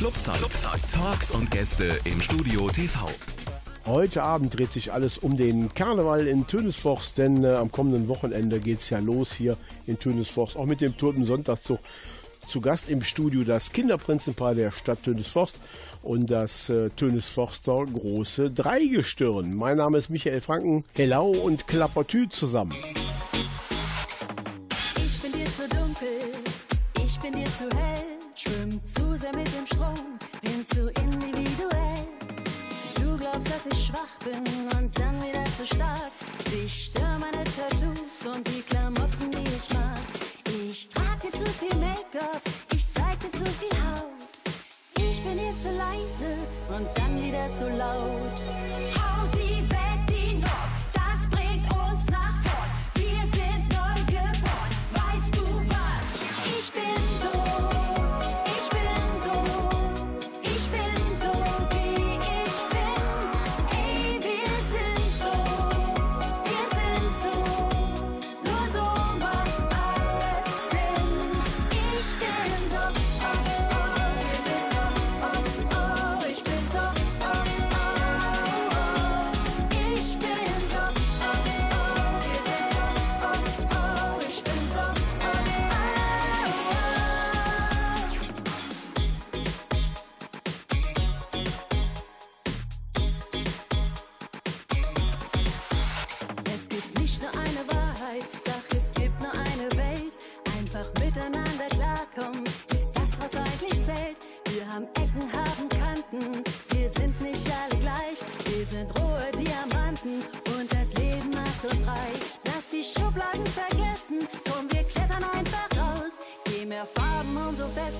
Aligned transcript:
Clubzeit. 0.00 0.38
Clubzeit. 0.38 0.80
Talks 0.94 1.30
und 1.30 1.50
Gäste 1.50 1.98
im 2.04 2.22
Studio 2.22 2.70
TV. 2.70 3.06
Heute 3.84 4.22
Abend 4.22 4.56
dreht 4.56 4.72
sich 4.72 4.94
alles 4.94 5.18
um 5.18 5.36
den 5.36 5.74
Karneval 5.74 6.26
in 6.26 6.46
Tönisforst, 6.46 7.18
denn 7.18 7.44
äh, 7.44 7.48
am 7.48 7.70
kommenden 7.70 8.08
Wochenende 8.08 8.60
geht 8.60 8.80
es 8.80 8.88
ja 8.88 8.98
los 8.98 9.34
hier 9.34 9.58
in 9.86 9.98
Tönisforst, 9.98 10.56
auch 10.56 10.64
mit 10.64 10.80
dem 10.80 10.96
Toten 10.96 11.26
Sonntagszug. 11.26 11.80
Zu 12.46 12.62
Gast 12.62 12.88
im 12.88 13.02
Studio 13.02 13.44
das 13.44 13.72
Kinderprinzenpaar 13.72 14.54
der 14.54 14.72
Stadt 14.72 15.02
Tönisforst 15.02 15.58
und 16.02 16.30
das 16.30 16.70
äh, 16.70 16.88
Tönisforster 16.88 17.84
große 17.84 18.50
Dreigestirn. 18.52 19.52
Mein 19.52 19.76
Name 19.76 19.98
ist 19.98 20.08
Michael 20.08 20.40
Franken, 20.40 20.82
Hellau 20.94 21.28
und 21.28 21.68
Klappertü 21.68 22.26
zusammen. 22.30 22.74
Ich 24.96 25.20
bin 25.20 25.32
dir 25.32 25.52
zu 25.52 25.68
dunkel, 25.68 26.32
ich 27.04 27.20
bin 27.20 27.32
dir 27.34 27.44
zu 27.44 27.68
hell. 27.76 28.10
Schwimm 28.42 28.80
zu 28.86 29.09
sehr 29.20 29.36
mit 29.36 29.48
dem 29.54 29.66
Strom, 29.66 30.18
bin 30.40 30.64
zu 30.64 30.88
individuell. 31.02 32.06
Du 32.94 33.18
glaubst, 33.18 33.48
dass 33.48 33.66
ich 33.66 33.86
schwach 33.86 34.16
bin 34.24 34.42
und 34.78 34.98
dann 34.98 35.22
wieder 35.22 35.44
zu 35.56 35.66
stark. 35.66 36.10
Dich 36.50 36.86
stören 36.86 37.20
meine 37.20 37.44
Tattoos 37.44 38.34
und 38.34 38.46
die 38.48 38.62
Klamotten, 38.62 39.30
die 39.30 39.56
ich 39.58 39.74
mag. 39.74 39.98
Ich 40.46 40.88
trage 40.88 41.30
zu 41.32 41.44
viel 41.58 41.76
Make-up, 41.76 42.40
ich 42.72 42.90
zeig 42.90 43.20
dir 43.20 43.32
zu 43.32 43.44
viel 43.44 43.76
Haut. 43.84 44.30
Ich 44.96 45.22
bin 45.22 45.36
dir 45.36 45.54
zu 45.60 45.68
leise 45.68 46.32
und 46.74 46.88
dann 46.96 47.22
wieder 47.22 47.46
zu 47.58 47.68
laut. 47.76 48.99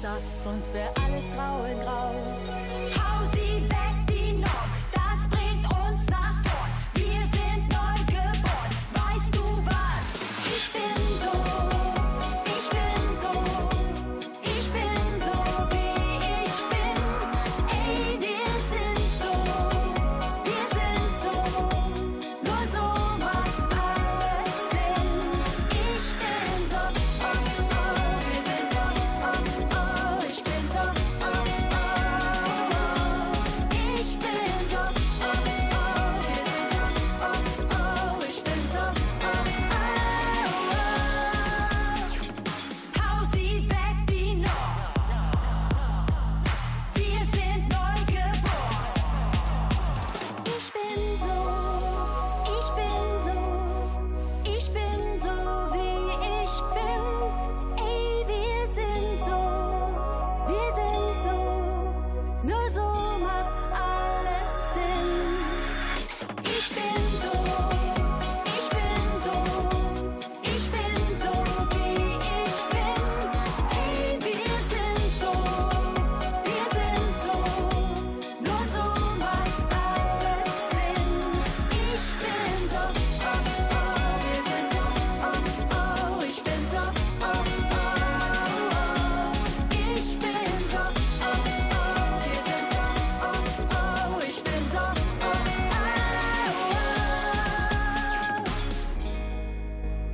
Besser, 0.01 0.19
sonst 0.45 0.75
wär 0.75 0.89
alles 1.05 1.25
grau 1.35 1.65
in 1.65 1.81
grau. 1.81 3.00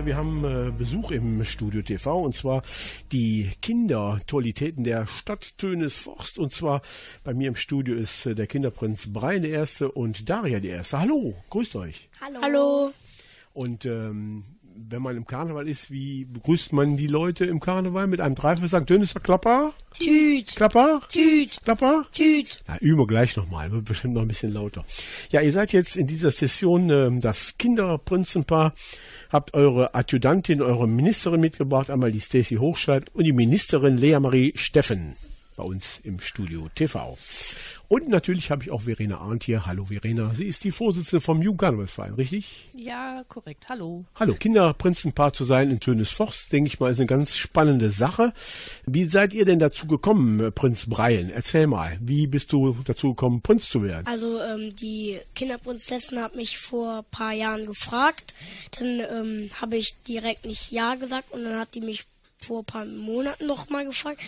Wir 0.06 0.16
haben 0.16 0.44
äh, 0.44 0.70
Besuch 0.70 1.10
im 1.10 1.44
Studio 1.44 1.82
TV 1.82 2.22
und 2.22 2.32
zwar 2.32 2.62
die 3.10 3.50
Kindertolitäten 3.60 4.84
der 4.84 5.08
Stadt 5.08 5.58
Tönisforst. 5.58 6.38
Und 6.38 6.52
zwar 6.52 6.82
bei 7.24 7.34
mir 7.34 7.48
im 7.48 7.56
Studio 7.56 7.96
ist 7.96 8.24
äh, 8.24 8.36
der 8.36 8.46
Kinderprinz 8.46 9.12
Brian 9.12 9.42
der 9.42 9.50
Erste 9.50 9.90
und 9.90 10.30
Daria 10.30 10.60
die 10.60 10.68
Erste. 10.68 11.00
Hallo, 11.00 11.34
grüßt 11.50 11.74
euch. 11.74 12.08
Hallo. 12.20 12.40
Hallo. 12.40 12.92
Und 13.52 13.84
ähm, 13.84 14.44
wenn 14.76 15.02
man 15.02 15.16
im 15.16 15.26
Karneval 15.26 15.68
ist, 15.68 15.90
wie 15.90 16.24
begrüßt 16.24 16.72
man 16.72 16.96
die 16.96 17.06
Leute 17.06 17.44
im 17.44 17.60
Karneval? 17.60 18.06
Mit 18.06 18.20
einem 18.20 18.34
Dreifach 18.34 18.84
Töniser 18.84 19.20
Klapper? 19.20 19.72
Tüt. 19.92 20.54
Klapper? 20.54 21.00
Tüt. 21.10 21.58
Klapper? 21.64 22.06
Tüt. 22.12 22.62
Na, 22.66 22.78
üben 22.78 22.98
wir 22.98 23.06
gleich 23.06 23.36
nochmal, 23.36 23.70
wird 23.70 23.86
bestimmt 23.86 24.14
noch 24.14 24.22
ein 24.22 24.28
bisschen 24.28 24.52
lauter. 24.52 24.84
Ja, 25.30 25.40
ihr 25.40 25.52
seid 25.52 25.72
jetzt 25.72 25.96
in 25.96 26.06
dieser 26.06 26.30
Session 26.30 26.90
ähm, 26.90 27.20
das 27.20 27.58
Kinderprinzenpaar, 27.58 28.74
habt 29.30 29.54
eure 29.54 29.94
Adjutantin, 29.94 30.62
eure 30.62 30.88
Ministerin 30.88 31.40
mitgebracht, 31.40 31.90
einmal 31.90 32.12
die 32.12 32.20
Stacey 32.20 32.56
Hochscheid 32.56 33.14
und 33.14 33.24
die 33.24 33.32
Ministerin 33.32 33.96
Lea 33.96 34.18
Marie 34.20 34.52
Steffen 34.56 35.14
bei 35.56 35.64
uns 35.64 36.00
im 36.04 36.20
Studio 36.20 36.68
TV. 36.74 37.16
Und 37.88 38.08
natürlich 38.08 38.50
habe 38.50 38.64
ich 38.64 38.70
auch 38.72 38.82
Verena 38.82 39.18
Arndt 39.18 39.44
hier. 39.44 39.64
Hallo 39.66 39.84
Verena, 39.84 40.34
sie 40.34 40.46
ist 40.46 40.64
die 40.64 40.72
Vorsitzende 40.72 41.20
vom 41.20 41.40
Jugendkarnevalsverein, 41.40 42.14
richtig? 42.14 42.68
Ja, 42.74 43.22
korrekt. 43.28 43.66
Hallo. 43.68 44.04
Hallo, 44.16 44.34
Kinderprinzenpaar 44.34 45.32
zu 45.32 45.44
sein 45.44 45.70
in 45.70 45.78
Tönisforst, 45.78 46.52
denke 46.52 46.68
ich 46.68 46.80
mal, 46.80 46.90
ist 46.90 46.98
eine 46.98 47.06
ganz 47.06 47.36
spannende 47.36 47.90
Sache. 47.90 48.32
Wie 48.86 49.04
seid 49.04 49.34
ihr 49.34 49.44
denn 49.44 49.60
dazu 49.60 49.86
gekommen, 49.86 50.40
äh, 50.40 50.50
Prinz 50.50 50.86
Brian? 50.86 51.30
Erzähl 51.30 51.68
mal, 51.68 51.96
wie 52.00 52.26
bist 52.26 52.52
du 52.52 52.76
dazu 52.84 53.10
gekommen, 53.10 53.40
Prinz 53.40 53.68
zu 53.68 53.82
werden? 53.84 54.06
Also 54.06 54.40
ähm, 54.42 54.74
die 54.74 55.18
Kinderprinzessin 55.36 56.20
hat 56.20 56.34
mich 56.34 56.58
vor 56.58 56.98
ein 56.98 57.10
paar 57.12 57.32
Jahren 57.32 57.66
gefragt. 57.66 58.34
Dann 58.78 59.00
ähm, 59.00 59.50
habe 59.60 59.76
ich 59.76 60.02
direkt 60.02 60.44
nicht 60.44 60.72
Ja 60.72 60.96
gesagt 60.96 61.32
und 61.32 61.44
dann 61.44 61.58
hat 61.60 61.74
die 61.74 61.80
mich 61.80 62.04
vor 62.38 62.60
ein 62.60 62.64
paar 62.64 62.84
Monaten 62.84 63.46
noch 63.46 63.68
mal 63.68 63.84
gefragt. 63.84 64.20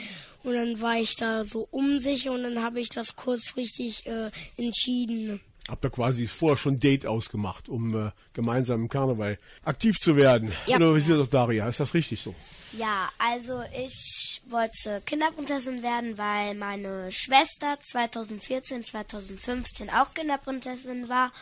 Und 0.42 0.54
dann 0.54 0.80
war 0.80 0.96
ich 0.96 1.16
da 1.16 1.44
so 1.44 1.68
unsicher 1.70 2.32
und 2.32 2.42
dann 2.42 2.62
habe 2.62 2.80
ich 2.80 2.88
das 2.88 3.16
kurzfristig 3.16 4.06
äh, 4.06 4.30
entschieden. 4.56 5.40
Habt 5.68 5.84
ihr 5.84 5.90
quasi 5.90 6.26
vorher 6.26 6.56
schon 6.56 6.80
Date 6.80 7.04
ausgemacht, 7.04 7.68
um 7.68 7.94
äh, 7.94 8.10
gemeinsam 8.32 8.82
im 8.82 8.88
Karneval 8.88 9.36
aktiv 9.64 10.00
zu 10.00 10.16
werden? 10.16 10.50
Ja. 10.66 10.76
Oder 10.76 10.94
wie 10.94 11.00
sieht 11.00 11.18
das, 11.18 11.28
Daria? 11.28 11.68
Ist 11.68 11.80
das 11.80 11.92
richtig 11.92 12.22
so? 12.22 12.34
Ja, 12.72 13.10
also 13.18 13.62
ich 13.74 14.40
wollte 14.48 15.02
Kinderprinzessin 15.04 15.82
werden, 15.82 16.16
weil 16.16 16.54
meine 16.54 17.12
Schwester 17.12 17.78
2014, 17.80 18.82
2015 18.82 19.90
auch 19.90 20.14
Kinderprinzessin 20.14 21.10
war. 21.10 21.32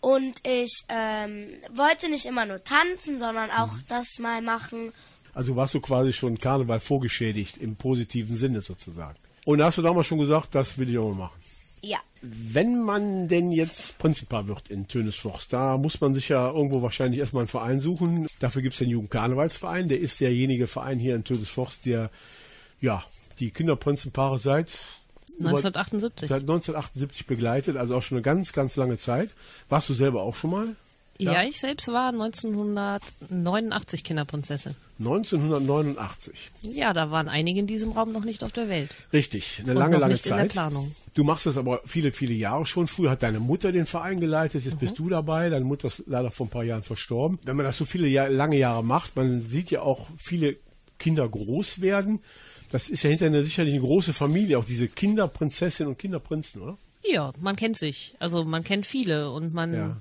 Und 0.00 0.34
ich 0.46 0.84
ähm, 0.88 1.48
wollte 1.74 2.08
nicht 2.08 2.26
immer 2.26 2.46
nur 2.46 2.62
tanzen, 2.62 3.18
sondern 3.18 3.50
auch 3.50 3.72
das 3.88 4.18
mal 4.20 4.42
machen. 4.42 4.92
Also 5.36 5.54
warst 5.54 5.74
du 5.74 5.80
quasi 5.80 6.14
schon 6.14 6.38
Karneval 6.38 6.80
vorgeschädigt, 6.80 7.58
im 7.58 7.76
positiven 7.76 8.34
Sinne 8.34 8.62
sozusagen. 8.62 9.18
Und 9.44 9.62
hast 9.62 9.76
du 9.76 9.82
damals 9.82 10.06
schon 10.06 10.18
gesagt, 10.18 10.54
das 10.54 10.78
will 10.78 10.88
ich 10.88 10.96
auch 10.96 11.10
mal 11.10 11.24
machen. 11.24 11.38
Ja. 11.82 11.98
Wenn 12.22 12.82
man 12.82 13.28
denn 13.28 13.52
jetzt 13.52 13.98
Prinzipal 13.98 14.48
wird 14.48 14.68
in 14.68 14.88
Tönesforst, 14.88 15.52
da 15.52 15.76
muss 15.76 16.00
man 16.00 16.14
sich 16.14 16.30
ja 16.30 16.50
irgendwo 16.50 16.80
wahrscheinlich 16.80 17.20
erstmal 17.20 17.42
einen 17.42 17.48
Verein 17.48 17.80
suchen. 17.80 18.26
Dafür 18.38 18.62
gibt 18.62 18.72
es 18.72 18.78
den 18.78 18.88
Jugendkarnevalsverein. 18.88 19.90
Der 19.90 20.00
ist 20.00 20.20
derjenige 20.20 20.66
Verein 20.66 20.98
hier 20.98 21.14
in 21.14 21.22
Tönesforst, 21.22 21.84
der 21.84 22.10
ja 22.80 23.04
die 23.38 23.50
Kinderprinzenpaare 23.50 24.38
seit 24.38 24.72
1978. 25.38 26.30
Seit 26.30 26.40
1978 26.40 27.26
begleitet, 27.26 27.76
also 27.76 27.94
auch 27.94 28.02
schon 28.02 28.16
eine 28.16 28.22
ganz, 28.22 28.54
ganz 28.54 28.74
lange 28.76 28.96
Zeit. 28.96 29.34
Warst 29.68 29.90
du 29.90 29.92
selber 29.92 30.22
auch 30.22 30.34
schon 30.34 30.50
mal? 30.50 30.76
Ja, 31.18 31.42
ich 31.42 31.58
selbst 31.60 31.88
war 31.88 32.08
1989 32.12 34.04
Kinderprinzessin. 34.04 34.74
1989. 34.98 36.50
Ja, 36.62 36.92
da 36.92 37.10
waren 37.10 37.28
einige 37.28 37.60
in 37.60 37.66
diesem 37.66 37.92
Raum 37.92 38.12
noch 38.12 38.24
nicht 38.24 38.42
auf 38.44 38.52
der 38.52 38.68
Welt. 38.68 38.90
Richtig, 39.12 39.60
eine 39.60 39.72
Und 39.72 39.78
lange, 39.78 39.92
noch 39.94 40.00
lange 40.00 40.12
nicht 40.14 40.24
in 40.26 40.30
der 40.30 40.38
Zeit. 40.40 40.52
Planung. 40.52 40.94
Du 41.14 41.24
machst 41.24 41.46
das 41.46 41.56
aber 41.58 41.80
viele, 41.84 42.12
viele 42.12 42.34
Jahre 42.34 42.66
schon. 42.66 42.86
Früher 42.86 43.10
hat 43.10 43.22
deine 43.22 43.40
Mutter 43.40 43.72
den 43.72 43.86
Verein 43.86 44.20
geleitet, 44.20 44.64
jetzt 44.64 44.74
Mhm. 44.74 44.78
bist 44.78 44.98
du 44.98 45.08
dabei. 45.08 45.48
Deine 45.50 45.64
Mutter 45.64 45.88
ist 45.88 46.02
leider 46.06 46.30
vor 46.30 46.46
ein 46.46 46.50
paar 46.50 46.64
Jahren 46.64 46.82
verstorben. 46.82 47.38
Wenn 47.44 47.56
man 47.56 47.66
das 47.66 47.76
so 47.76 47.84
viele 47.84 48.08
Jahr, 48.08 48.28
lange 48.28 48.56
Jahre 48.56 48.84
macht, 48.84 49.16
man 49.16 49.40
sieht 49.40 49.70
ja 49.70 49.82
auch 49.82 50.06
viele 50.18 50.56
Kinder 50.98 51.28
groß 51.28 51.80
werden. 51.80 52.20
Das 52.70 52.88
ist 52.88 53.02
ja 53.02 53.10
hinterher 53.10 53.44
sicherlich 53.44 53.74
eine 53.74 53.82
große 53.82 54.12
Familie, 54.12 54.58
auch 54.58 54.64
diese 54.64 54.88
Kinderprinzessin 54.88 55.86
und 55.86 55.98
Kinderprinzen, 55.98 56.62
oder? 56.62 56.76
Ja, 57.08 57.32
man 57.40 57.54
kennt 57.54 57.76
sich. 57.78 58.14
Also 58.18 58.44
man 58.44 58.64
kennt 58.64 58.84
viele 58.86 59.30
und 59.30 59.54
man, 59.54 59.72
Ja. 59.74 59.96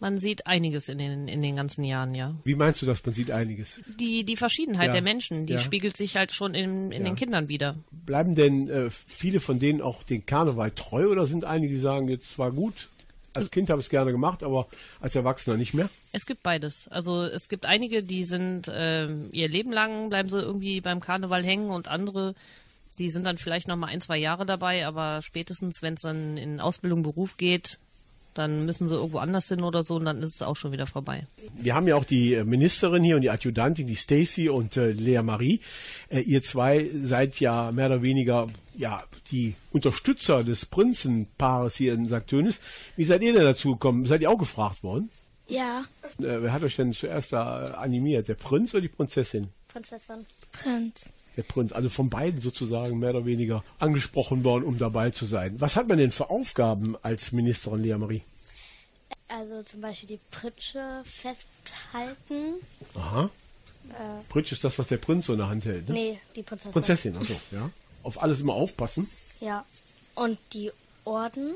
Man 0.00 0.18
sieht 0.18 0.46
einiges 0.46 0.88
in 0.88 0.98
den, 0.98 1.28
in 1.28 1.42
den 1.42 1.56
ganzen 1.56 1.84
Jahren, 1.84 2.14
ja. 2.14 2.34
Wie 2.44 2.54
meinst 2.54 2.82
du 2.82 2.86
das? 2.86 3.04
Man 3.04 3.14
sieht 3.14 3.30
einiges. 3.30 3.80
Die, 3.98 4.24
die 4.24 4.36
Verschiedenheit 4.36 4.86
Ja. 4.88 4.92
der 4.94 5.02
Menschen, 5.02 5.46
die 5.46 5.52
Ja. 5.54 5.58
spiegelt 5.58 5.96
sich 5.96 6.16
halt 6.16 6.32
schon 6.32 6.54
in, 6.54 6.90
in 6.90 7.04
Ja. 7.04 7.10
den 7.10 7.16
Kindern 7.16 7.48
wieder. 7.48 7.76
Bleiben 7.90 8.34
denn 8.34 8.68
äh, 8.68 8.88
viele 8.90 9.40
von 9.40 9.58
denen 9.58 9.80
auch 9.82 10.02
den 10.02 10.26
Karneval 10.26 10.70
treu 10.72 11.06
oder 11.08 11.26
sind 11.26 11.44
einige, 11.44 11.74
die 11.74 11.80
sagen, 11.80 12.08
jetzt 12.08 12.38
war 12.38 12.50
gut, 12.50 12.88
als 13.32 13.50
Kind 13.52 13.70
habe 13.70 13.80
ich 13.80 13.86
es 13.86 13.90
gerne 13.90 14.10
gemacht, 14.10 14.42
aber 14.42 14.66
als 15.00 15.14
Erwachsener 15.14 15.56
nicht 15.56 15.72
mehr? 15.74 15.88
Es 16.12 16.26
gibt 16.26 16.42
beides. 16.42 16.88
Also 16.88 17.22
es 17.22 17.48
gibt 17.48 17.64
einige, 17.66 18.02
die 18.02 18.24
sind 18.24 18.68
ähm, 18.74 19.28
ihr 19.32 19.48
Leben 19.48 19.70
lang 19.72 20.08
bleiben 20.08 20.28
sie 20.28 20.40
irgendwie 20.40 20.80
beim 20.80 20.98
Karneval 21.00 21.44
hängen 21.44 21.70
und 21.70 21.86
andere, 21.86 22.34
die 22.98 23.08
sind 23.10 23.24
dann 23.24 23.38
vielleicht 23.38 23.68
noch 23.68 23.76
mal 23.76 23.86
ein, 23.86 24.00
zwei 24.00 24.18
Jahre 24.18 24.46
dabei, 24.46 24.84
aber 24.86 25.22
spätestens, 25.22 25.80
wenn 25.82 25.94
es 25.94 26.00
dann 26.00 26.36
in 26.38 26.58
Ausbildung, 26.60 27.02
Beruf 27.04 27.36
geht, 27.36 27.78
dann 28.34 28.66
müssen 28.66 28.88
sie 28.88 28.94
irgendwo 28.94 29.18
anders 29.18 29.48
hin 29.48 29.62
oder 29.62 29.82
so 29.82 29.96
und 29.96 30.04
dann 30.04 30.22
ist 30.22 30.34
es 30.34 30.42
auch 30.42 30.56
schon 30.56 30.72
wieder 30.72 30.86
vorbei. 30.86 31.26
Wir 31.54 31.74
haben 31.74 31.88
ja 31.88 31.96
auch 31.96 32.04
die 32.04 32.34
äh, 32.34 32.44
Ministerin 32.44 33.02
hier 33.02 33.16
und 33.16 33.22
die 33.22 33.30
Adjutantin, 33.30 33.86
die 33.86 33.96
Stacy 33.96 34.48
und 34.48 34.76
äh, 34.76 34.92
Lea 34.92 35.22
Marie. 35.22 35.60
Äh, 36.08 36.20
ihr 36.20 36.42
zwei 36.42 36.88
seid 37.02 37.40
ja 37.40 37.72
mehr 37.72 37.86
oder 37.86 38.02
weniger 38.02 38.46
ja 38.76 39.02
die 39.30 39.54
Unterstützer 39.72 40.44
des 40.44 40.66
Prinzenpaares 40.66 41.76
hier 41.76 41.94
in 41.94 42.08
St. 42.08 42.26
Tönis. 42.26 42.60
Wie 42.96 43.04
seid 43.04 43.22
ihr 43.22 43.32
denn 43.32 43.44
dazu 43.44 43.72
gekommen? 43.72 44.06
Seid 44.06 44.20
ihr 44.22 44.30
auch 44.30 44.38
gefragt 44.38 44.82
worden? 44.82 45.10
Ja. 45.48 45.84
Äh, 46.18 46.42
wer 46.42 46.52
hat 46.52 46.62
euch 46.62 46.76
denn 46.76 46.92
zuerst 46.92 47.32
da 47.32 47.70
äh, 47.70 47.74
animiert? 47.74 48.28
Der 48.28 48.34
Prinz 48.34 48.72
oder 48.72 48.82
die 48.82 48.88
Prinzessin? 48.88 49.48
Prinzessin. 49.68 50.24
Prinz. 50.52 50.94
Der 51.36 51.42
Prinz, 51.42 51.72
also 51.72 51.88
von 51.88 52.10
beiden 52.10 52.40
sozusagen 52.40 52.98
mehr 52.98 53.10
oder 53.10 53.24
weniger 53.24 53.62
angesprochen 53.78 54.44
worden, 54.44 54.64
um 54.64 54.78
dabei 54.78 55.10
zu 55.10 55.26
sein. 55.26 55.60
Was 55.60 55.76
hat 55.76 55.88
man 55.88 55.98
denn 55.98 56.10
für 56.10 56.28
Aufgaben 56.28 56.96
als 57.02 57.32
Ministerin 57.32 57.82
Lea 57.82 57.96
Marie? 57.96 58.22
Also 59.28 59.62
zum 59.62 59.80
Beispiel 59.80 60.08
die 60.08 60.20
Pritsche 60.30 61.02
festhalten. 61.04 62.54
Aha. 62.94 63.30
Pritsch 64.28 64.52
ist 64.52 64.64
das, 64.64 64.78
was 64.78 64.88
der 64.88 64.98
Prinz 64.98 65.26
so 65.26 65.32
in 65.32 65.38
der 65.38 65.48
Hand 65.48 65.64
hält, 65.64 65.88
ne? 65.88 65.94
Nee, 65.94 66.20
die 66.36 66.42
Prinzessin. 66.42 66.72
Prinzessin, 66.72 67.16
also, 67.16 67.34
ja. 67.50 67.70
Auf 68.02 68.22
alles 68.22 68.40
immer 68.40 68.54
aufpassen. 68.54 69.08
Ja. 69.40 69.64
Und 70.14 70.38
die 70.52 70.70
Orden, 71.04 71.54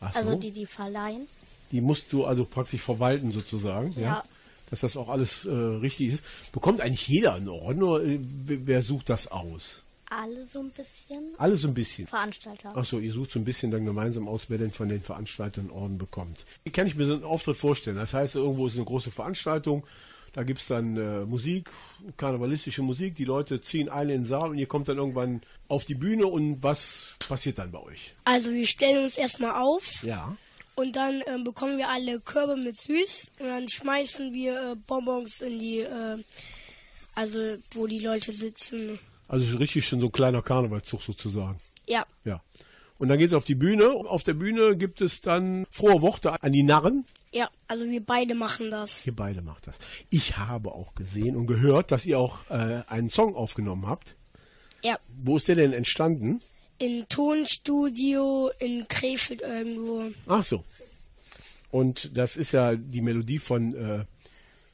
Ach 0.00 0.12
so. 0.12 0.18
also 0.20 0.34
die, 0.36 0.50
die 0.50 0.66
verleihen. 0.66 1.28
Die 1.72 1.80
musst 1.80 2.12
du 2.12 2.24
also 2.24 2.44
praktisch 2.44 2.80
verwalten 2.80 3.32
sozusagen, 3.32 3.92
ja. 3.92 4.00
Ja. 4.00 4.24
Dass 4.70 4.80
das 4.80 4.96
auch 4.96 5.08
alles 5.08 5.44
äh, 5.44 5.50
richtig 5.50 6.14
ist. 6.14 6.52
Bekommt 6.52 6.80
eigentlich 6.80 7.06
jeder 7.06 7.34
einen 7.34 7.48
Orden 7.48 7.82
oder 7.82 8.04
äh, 8.04 8.18
wer 8.20 8.82
sucht 8.82 9.10
das 9.10 9.28
aus? 9.28 9.84
Alle 10.08 10.46
so 10.46 10.60
ein 10.60 10.70
bisschen. 10.70 11.34
Alle 11.36 11.56
so 11.56 11.68
ein 11.68 11.74
bisschen. 11.74 12.06
Veranstalter. 12.06 12.72
Ach 12.74 12.84
so, 12.84 12.98
ihr 12.98 13.12
sucht 13.12 13.32
so 13.32 13.40
ein 13.40 13.44
bisschen 13.44 13.72
dann 13.72 13.84
gemeinsam 13.84 14.28
aus, 14.28 14.48
wer 14.48 14.58
denn 14.58 14.70
von 14.70 14.88
den 14.88 15.00
Veranstaltern 15.00 15.64
einen 15.70 15.78
Orden 15.78 15.98
bekommt. 15.98 16.44
Wie 16.64 16.70
kann 16.70 16.86
ich 16.86 16.94
mir 16.94 17.06
so 17.06 17.14
einen 17.14 17.24
Auftritt 17.24 17.56
vorstellen? 17.56 17.96
Das 17.96 18.14
heißt, 18.14 18.36
irgendwo 18.36 18.68
ist 18.68 18.76
eine 18.76 18.84
große 18.84 19.10
Veranstaltung, 19.10 19.84
da 20.32 20.42
gibt's 20.42 20.66
dann 20.66 20.96
äh, 20.96 21.24
Musik, 21.24 21.70
karnevalistische 22.18 22.82
Musik, 22.82 23.16
die 23.16 23.24
Leute 23.24 23.62
ziehen 23.62 23.88
alle 23.88 24.12
in 24.12 24.22
den 24.22 24.28
Saal 24.28 24.50
und 24.50 24.58
ihr 24.58 24.66
kommt 24.66 24.86
dann 24.86 24.98
irgendwann 24.98 25.40
auf 25.66 25.86
die 25.86 25.94
Bühne 25.94 26.26
und 26.26 26.62
was 26.62 27.16
passiert 27.26 27.58
dann 27.58 27.72
bei 27.72 27.80
euch? 27.80 28.14
Also 28.24 28.52
wir 28.52 28.66
stellen 28.66 29.04
uns 29.04 29.16
erstmal 29.16 29.60
auf 29.62 30.02
Ja. 30.02 30.36
Und 30.76 30.94
dann 30.96 31.22
ähm, 31.26 31.44
bekommen 31.44 31.78
wir 31.78 31.88
alle 31.88 32.20
Körbe 32.20 32.56
mit 32.56 32.76
Süß 32.78 33.32
und 33.40 33.48
dann 33.48 33.68
schmeißen 33.68 34.32
wir 34.32 34.72
äh, 34.72 34.76
Bonbons 34.86 35.40
in 35.40 35.58
die, 35.58 35.80
äh, 35.80 36.18
also 37.14 37.40
wo 37.72 37.86
die 37.86 37.98
Leute 37.98 38.32
sitzen. 38.32 38.98
Also 39.28 39.56
richtig 39.58 39.86
schon 39.86 40.00
so 40.00 40.06
ein 40.06 40.12
kleiner 40.12 40.42
Karnevalszug 40.42 41.02
sozusagen. 41.02 41.56
Ja, 41.88 42.04
Ja. 42.24 42.42
Und 42.98 43.08
dann 43.08 43.18
geht's 43.18 43.34
auf 43.34 43.44
die 43.44 43.54
Bühne. 43.54 43.90
Auf 43.90 44.22
der 44.22 44.32
Bühne 44.32 44.74
gibt 44.74 45.02
es 45.02 45.20
dann 45.20 45.66
frohe 45.70 46.00
Worte 46.00 46.42
an 46.42 46.52
die 46.52 46.62
Narren. 46.62 47.04
ja, 47.30 47.50
also 47.68 47.84
wir 47.84 48.02
beide 48.02 48.34
machen 48.34 48.70
das. 48.70 49.06
Ihr 49.06 49.14
beide 49.14 49.42
macht 49.42 49.66
das. 49.66 49.76
Ich 50.08 50.38
habe 50.38 50.72
auch 50.72 50.94
gesehen 50.94 51.36
und 51.36 51.46
gehört, 51.46 51.92
dass 51.92 52.06
ihr 52.06 52.18
auch 52.18 52.38
äh, 52.48 52.82
einen 52.88 53.10
Song 53.10 53.34
aufgenommen 53.36 53.86
habt. 53.86 54.16
Ja, 54.82 54.98
Wo 55.22 55.36
ist 55.36 55.48
der 55.48 55.56
denn 55.56 55.74
entstanden? 55.74 56.40
In 56.78 57.06
Tonstudio 57.08 58.50
in 58.58 58.86
Krefeld 58.88 59.42
irgendwo. 59.42 60.12
Ach 60.26 60.44
so. 60.44 60.64
Und 61.70 62.16
das 62.16 62.36
ist 62.36 62.52
ja 62.52 62.74
die 62.76 63.00
Melodie 63.00 63.38
von, 63.38 63.74
äh, 63.74 64.04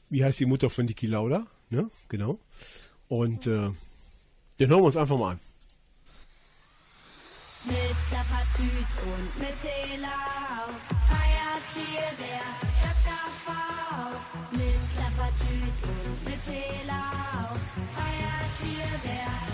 wie 0.09 0.23
heißt 0.23 0.39
die 0.39 0.45
Mutter 0.45 0.69
von 0.69 0.85
Niki 0.85 1.07
Lauda? 1.07 1.45
Ne? 1.69 1.89
Genau. 2.09 2.39
Und 3.07 3.47
äh, 3.47 3.71
den 4.59 4.69
hören 4.69 4.81
wir 4.81 4.85
uns 4.85 4.97
einfach 4.97 5.17
mal 5.17 5.31
an. 5.31 5.39
Mit 7.65 7.95
Klappertüt 8.09 8.89
und 9.03 9.39
mit 9.39 9.61
Telau 9.61 10.67
feiert 11.09 11.67
hier 11.73 12.09
der 12.19 12.43
JKV. 12.83 13.47
Mit 14.51 14.81
Klappertüt 14.95 15.77
und 15.83 16.23
mit 16.25 16.45
Telau 16.45 17.55
feiert 17.95 18.55
hier 18.61 18.99
der 19.03 19.52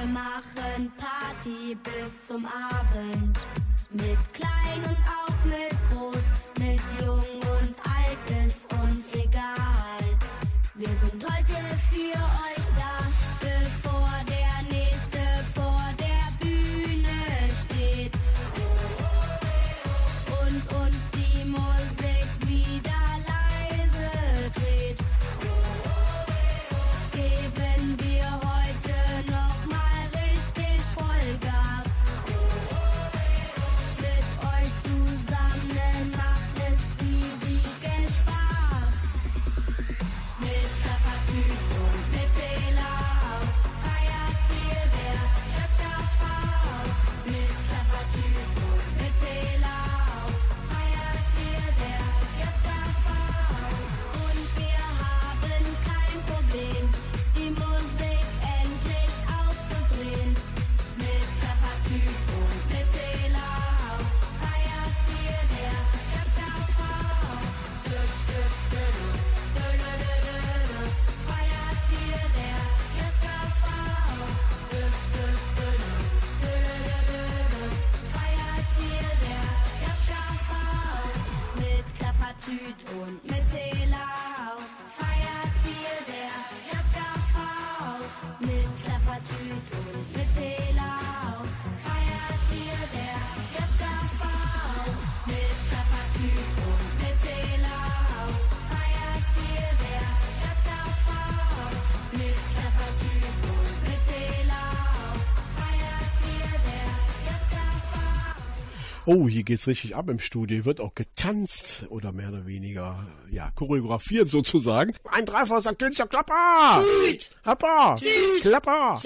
Wir 0.00 0.06
machen 0.06 0.90
Party 0.96 1.76
bis 1.84 2.26
zum 2.26 2.46
Abend. 2.46 3.38
Mit 3.90 4.32
klein 4.32 4.80
und 4.88 4.96
auch 5.06 5.44
mit 5.44 5.76
groß, 5.92 6.24
mit 6.58 6.80
jung 6.98 7.18
und 7.18 7.74
alt 7.84 8.46
ist 8.46 8.64
uns 8.72 9.12
egal. 9.12 10.00
Wir 10.74 10.88
sind 10.88 11.22
heute 11.22 11.76
für 11.90 12.16
euch 12.16 12.49
Oh, 109.06 109.28
hier 109.28 109.42
geht's 109.44 109.66
richtig 109.66 109.96
ab 109.96 110.08
im 110.08 110.18
Studio. 110.18 110.56
Hier 110.56 110.64
wird 110.64 110.80
auch 110.80 110.94
getanzt 110.94 111.86
oder 111.88 112.12
mehr 112.12 112.28
oder 112.28 112.46
weniger, 112.46 113.06
ja, 113.30 113.50
choreografiert 113.52 114.28
sozusagen. 114.28 114.94
Ein 115.10 115.24
Dreifacher 115.24 115.62
sagt 115.62 115.78
Künstler, 115.78 116.06
Klapper! 116.06 116.84
Klapper! 117.42 117.96
Klapper! 118.40 119.00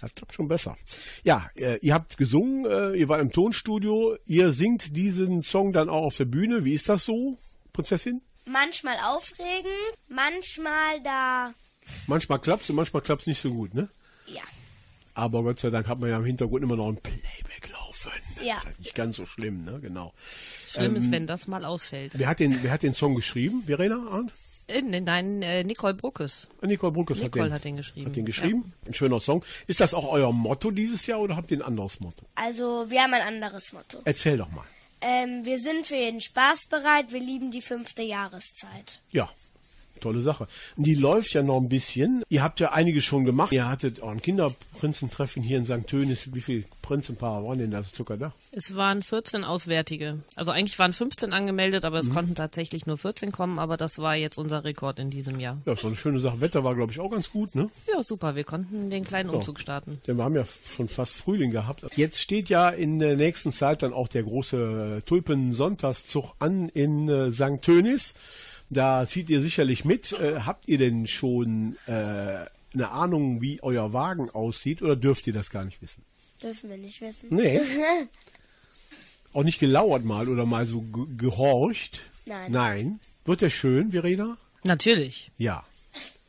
Das 0.00 0.14
klappt 0.14 0.34
schon 0.34 0.48
besser. 0.48 0.76
Ja, 1.24 1.48
äh, 1.56 1.78
ihr 1.82 1.94
habt 1.94 2.16
gesungen, 2.16 2.64
äh, 2.64 2.96
ihr 2.96 3.08
wart 3.08 3.20
im 3.20 3.32
Tonstudio. 3.32 4.16
Ihr 4.24 4.52
singt 4.52 4.96
diesen 4.96 5.42
Song 5.42 5.72
dann 5.72 5.88
auch 5.88 6.04
auf 6.04 6.16
der 6.16 6.24
Bühne. 6.24 6.64
Wie 6.64 6.74
ist 6.74 6.88
das 6.88 7.04
so, 7.04 7.36
Prinzessin? 7.72 8.22
Manchmal 8.46 8.96
aufregend, 9.06 9.66
manchmal 10.08 11.02
da. 11.02 11.52
Manchmal 12.06 12.38
klappt's 12.38 12.70
und 12.70 12.76
manchmal 12.76 13.02
klappt's 13.02 13.26
nicht 13.26 13.40
so 13.40 13.52
gut, 13.52 13.74
ne? 13.74 13.88
Ja. 14.26 14.42
Aber 15.14 15.42
Gott 15.42 15.60
sei 15.60 15.70
Dank 15.70 15.86
hat 15.86 16.00
man 16.00 16.10
ja 16.10 16.16
im 16.16 16.24
Hintergrund 16.24 16.64
immer 16.64 16.76
noch 16.76 16.88
ein 16.88 16.96
Playback 16.96 17.70
laufen. 17.70 17.83
Das 18.36 18.44
Ja. 18.44 18.54
ist 18.58 18.64
halt 18.66 18.78
nicht 18.78 18.94
ganz 18.94 19.16
so 19.16 19.26
schlimm, 19.26 19.64
ne? 19.64 19.78
Genau. 19.80 20.12
Schlimm 20.68 20.96
ist, 20.96 21.10
wenn 21.10 21.26
das 21.26 21.46
mal 21.46 21.64
ausfällt. 21.64 22.12
Wer 22.16 22.28
hat 22.28 22.40
den, 22.40 22.62
wer 22.62 22.70
hat 22.72 22.82
den 22.82 22.94
Song 22.94 23.14
geschrieben? 23.14 23.62
Verena? 23.66 23.96
Arndt? 24.10 24.32
Äh, 24.66 24.80
nein, 24.80 25.42
äh, 25.42 25.62
Nicole 25.62 25.92
Bruckes. 25.94 26.48
Nicole 26.62 26.92
Bruckes 26.92 27.20
Nicole 27.20 27.44
hat, 27.44 27.50
den, 27.50 27.54
hat 27.54 27.64
den 27.64 27.76
geschrieben, 27.76 28.06
Hat 28.06 28.16
den 28.16 28.24
geschrieben. 28.24 28.72
Ein 28.86 28.94
schöner 28.94 29.20
Song. 29.20 29.44
Ist 29.66 29.80
das 29.80 29.92
auch 29.92 30.10
euer 30.10 30.32
Motto 30.32 30.70
dieses 30.70 31.06
Jahr 31.06 31.20
oder 31.20 31.36
habt 31.36 31.50
ihr 31.50 31.58
ein 31.58 31.62
anderes 31.62 32.00
Motto? 32.00 32.24
Also, 32.34 32.86
wir 32.88 33.02
haben 33.02 33.12
ein 33.12 33.22
anderes 33.22 33.72
Motto. 33.74 34.00
Erzähl 34.04 34.38
doch 34.38 34.50
mal. 34.50 34.64
Ähm, 35.02 35.44
wir 35.44 35.58
sind 35.58 35.86
für 35.86 35.96
jeden 35.96 36.22
Spaß 36.22 36.64
bereit, 36.66 37.12
wir 37.12 37.20
lieben 37.20 37.50
die 37.50 37.60
fünfte 37.60 38.02
Jahreszeit. 38.02 39.02
Ja, 39.10 39.28
tolle 40.00 40.20
Sache. 40.20 40.46
Und 40.76 40.86
die 40.86 40.94
läuft 40.94 41.32
ja 41.34 41.42
noch 41.42 41.58
ein 41.60 41.68
bisschen. 41.68 42.22
Ihr 42.28 42.42
habt 42.42 42.60
ja 42.60 42.72
einige 42.72 43.00
schon 43.02 43.24
gemacht. 43.24 43.52
Ihr 43.52 43.68
hattet 43.68 44.00
auch 44.02 44.10
ein 44.10 44.20
Kinderprinzentreffen 44.22 45.42
hier 45.42 45.58
in 45.58 45.64
St. 45.66 45.86
Tönis. 45.86 46.32
Wie 46.34 46.40
viele 46.40 46.64
Prinzenpaare 46.82 47.44
waren 47.44 47.58
denn 47.58 47.70
da 47.70 47.82
Zucker 47.84 48.16
da? 48.16 48.32
Es 48.52 48.76
waren 48.76 49.02
14 49.02 49.44
Auswärtige. 49.44 50.18
Also 50.36 50.50
eigentlich 50.50 50.78
waren 50.78 50.92
15 50.92 51.32
angemeldet, 51.32 51.84
aber 51.84 51.98
es 51.98 52.06
Mhm. 52.08 52.14
konnten 52.14 52.34
tatsächlich 52.34 52.86
nur 52.86 52.98
14 52.98 53.32
kommen, 53.32 53.58
aber 53.58 53.76
das 53.76 53.98
war 53.98 54.16
jetzt 54.16 54.36
unser 54.38 54.64
Rekord 54.64 54.98
in 54.98 55.10
diesem 55.10 55.40
Jahr. 55.40 55.58
Ja, 55.64 55.74
doch 55.74 55.84
eine 55.84 55.96
schöne 55.96 56.20
Sache. 56.20 56.40
Wetter 56.40 56.64
war, 56.64 56.74
glaube 56.74 56.92
ich, 56.92 57.00
auch 57.00 57.10
ganz 57.10 57.30
gut, 57.30 57.54
ne? 57.54 57.66
Ja, 57.92 58.02
super, 58.02 58.34
wir 58.36 58.44
konnten 58.44 58.90
den 58.90 59.04
kleinen 59.04 59.30
Umzug 59.30 59.60
starten. 59.60 60.00
Denn 60.06 60.16
wir 60.18 60.24
haben 60.24 60.34
ja 60.36 60.44
schon 60.76 60.88
fast 60.88 61.14
Frühling 61.14 61.50
gehabt. 61.50 61.84
Jetzt 61.96 62.20
steht 62.20 62.48
ja 62.48 62.68
in 62.68 62.98
der 62.98 63.16
nächsten 63.16 63.52
Zeit 63.52 63.82
dann 63.82 63.92
auch 63.92 64.08
der 64.08 64.22
große 64.24 65.02
Tulpen-Sonntagszug 65.06 66.34
an 66.38 66.68
in 66.68 67.08
äh, 67.08 67.30
St. 67.30 67.62
Tönis. 67.62 68.14
Da 68.74 69.06
zieht 69.06 69.30
ihr 69.30 69.40
sicherlich 69.40 69.84
mit. 69.84 70.12
Äh, 70.12 70.40
habt 70.40 70.68
ihr 70.68 70.78
denn 70.78 71.06
schon 71.06 71.76
äh, 71.86 71.90
eine 71.92 72.90
Ahnung, 72.90 73.40
wie 73.40 73.62
euer 73.62 73.92
Wagen 73.92 74.30
aussieht 74.30 74.82
oder 74.82 74.96
dürft 74.96 75.26
ihr 75.26 75.32
das 75.32 75.50
gar 75.50 75.64
nicht 75.64 75.80
wissen? 75.80 76.02
Dürfen 76.42 76.68
wir 76.70 76.76
nicht 76.76 77.00
wissen. 77.00 77.28
Nee. 77.30 77.60
Auch 79.32 79.42
nicht 79.42 79.58
gelauert 79.58 80.04
mal 80.04 80.28
oder 80.28 80.46
mal 80.46 80.66
so 80.66 80.82
ge 80.82 81.06
gehorcht? 81.16 82.02
Nein. 82.26 82.52
Nein. 82.52 83.00
Wird 83.24 83.40
der 83.40 83.50
schön, 83.50 83.90
Verena? 83.90 84.36
Natürlich, 84.64 85.30
Ja. 85.38 85.64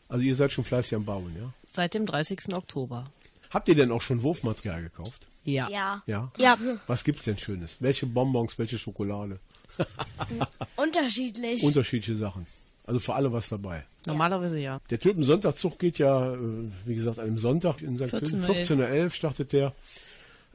Also 0.07 0.23
ihr 0.23 0.35
seid 0.35 0.51
schon 0.51 0.63
fleißig 0.63 0.93
am 0.95 1.03
Bauen, 1.03 1.35
ja? 1.35 1.51
seit 1.73 1.93
dem 1.95 2.05
30. 2.05 2.53
Oktober. 2.53 3.05
Habt 3.49 3.67
ihr 3.69 3.75
denn 3.75 3.91
auch 3.91 4.01
schon 4.01 4.21
Wurfmaterial 4.21 4.83
gekauft? 4.83 5.27
Ja. 5.43 5.67
Ja. 5.69 6.03
Ja. 6.05 6.31
Ja, 6.37 6.57
Was 6.87 7.03
gibt's 7.03 7.23
denn 7.23 7.37
Schönes? 7.37 7.77
Welche 7.79 8.05
Bonbons, 8.05 8.57
welche 8.57 8.77
Schokolade? 8.77 9.39
Unterschiedlich. 10.75 11.63
Unterschiedliche 11.63 12.15
Sachen. 12.15 12.45
Also 12.85 12.99
für 12.99 13.15
alle 13.15 13.31
was 13.31 13.49
dabei. 13.49 13.83
Normalerweise 14.05 14.59
ja. 14.59 14.79
Der 14.89 14.99
Tulpensonntagszug 14.99 15.79
geht 15.79 15.97
ja, 15.97 16.33
äh, 16.33 16.37
wie 16.85 16.95
gesagt, 16.95 17.17
an 17.19 17.25
einem 17.25 17.39
Sonntag 17.39 17.81
in 17.81 17.97
St. 17.97 18.13
14.11 18.13 18.29
Tönis. 18.29 18.69
14.11 18.69 19.03
Uhr 19.03 19.09
startet 19.09 19.53
der 19.53 19.73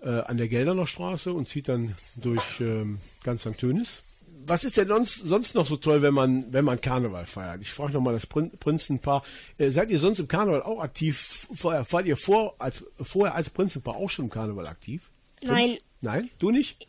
äh, 0.02 0.08
an 0.08 0.36
der 0.36 0.48
Gelderner 0.48 0.86
Straße 0.86 1.32
und 1.32 1.48
zieht 1.48 1.68
dann 1.68 1.94
durch 2.16 2.60
ähm, 2.60 2.98
ganz 3.24 3.42
St. 3.42 3.58
Tönis. 3.58 4.02
Was 4.46 4.64
ist 4.64 4.76
denn 4.76 4.88
sonst, 4.88 5.16
sonst 5.16 5.54
noch 5.54 5.66
so 5.66 5.76
toll, 5.76 6.02
wenn 6.02 6.14
man, 6.14 6.52
wenn 6.52 6.64
man 6.64 6.80
Karneval 6.80 7.26
feiert? 7.26 7.60
Ich 7.60 7.72
frage 7.72 7.92
nochmal 7.92 8.14
das 8.14 8.26
Prin 8.26 8.50
Prinzenpaar. 8.58 9.22
Äh, 9.58 9.70
seid 9.70 9.90
ihr 9.90 9.98
sonst 9.98 10.18
im 10.18 10.28
Karneval 10.28 10.62
auch 10.62 10.80
aktiv? 10.80 11.46
Vorher, 11.52 11.84
wart 11.90 12.06
ihr 12.06 12.16
vor, 12.16 12.54
als, 12.58 12.84
vorher 13.00 13.34
als 13.34 13.50
Prinzenpaar 13.50 13.96
auch 13.96 14.08
schon 14.08 14.26
im 14.26 14.30
Karneval 14.30 14.66
aktiv? 14.66 15.10
Nein. 15.42 15.78
Nein? 16.00 16.30
Du 16.38 16.50
nicht? 16.50 16.86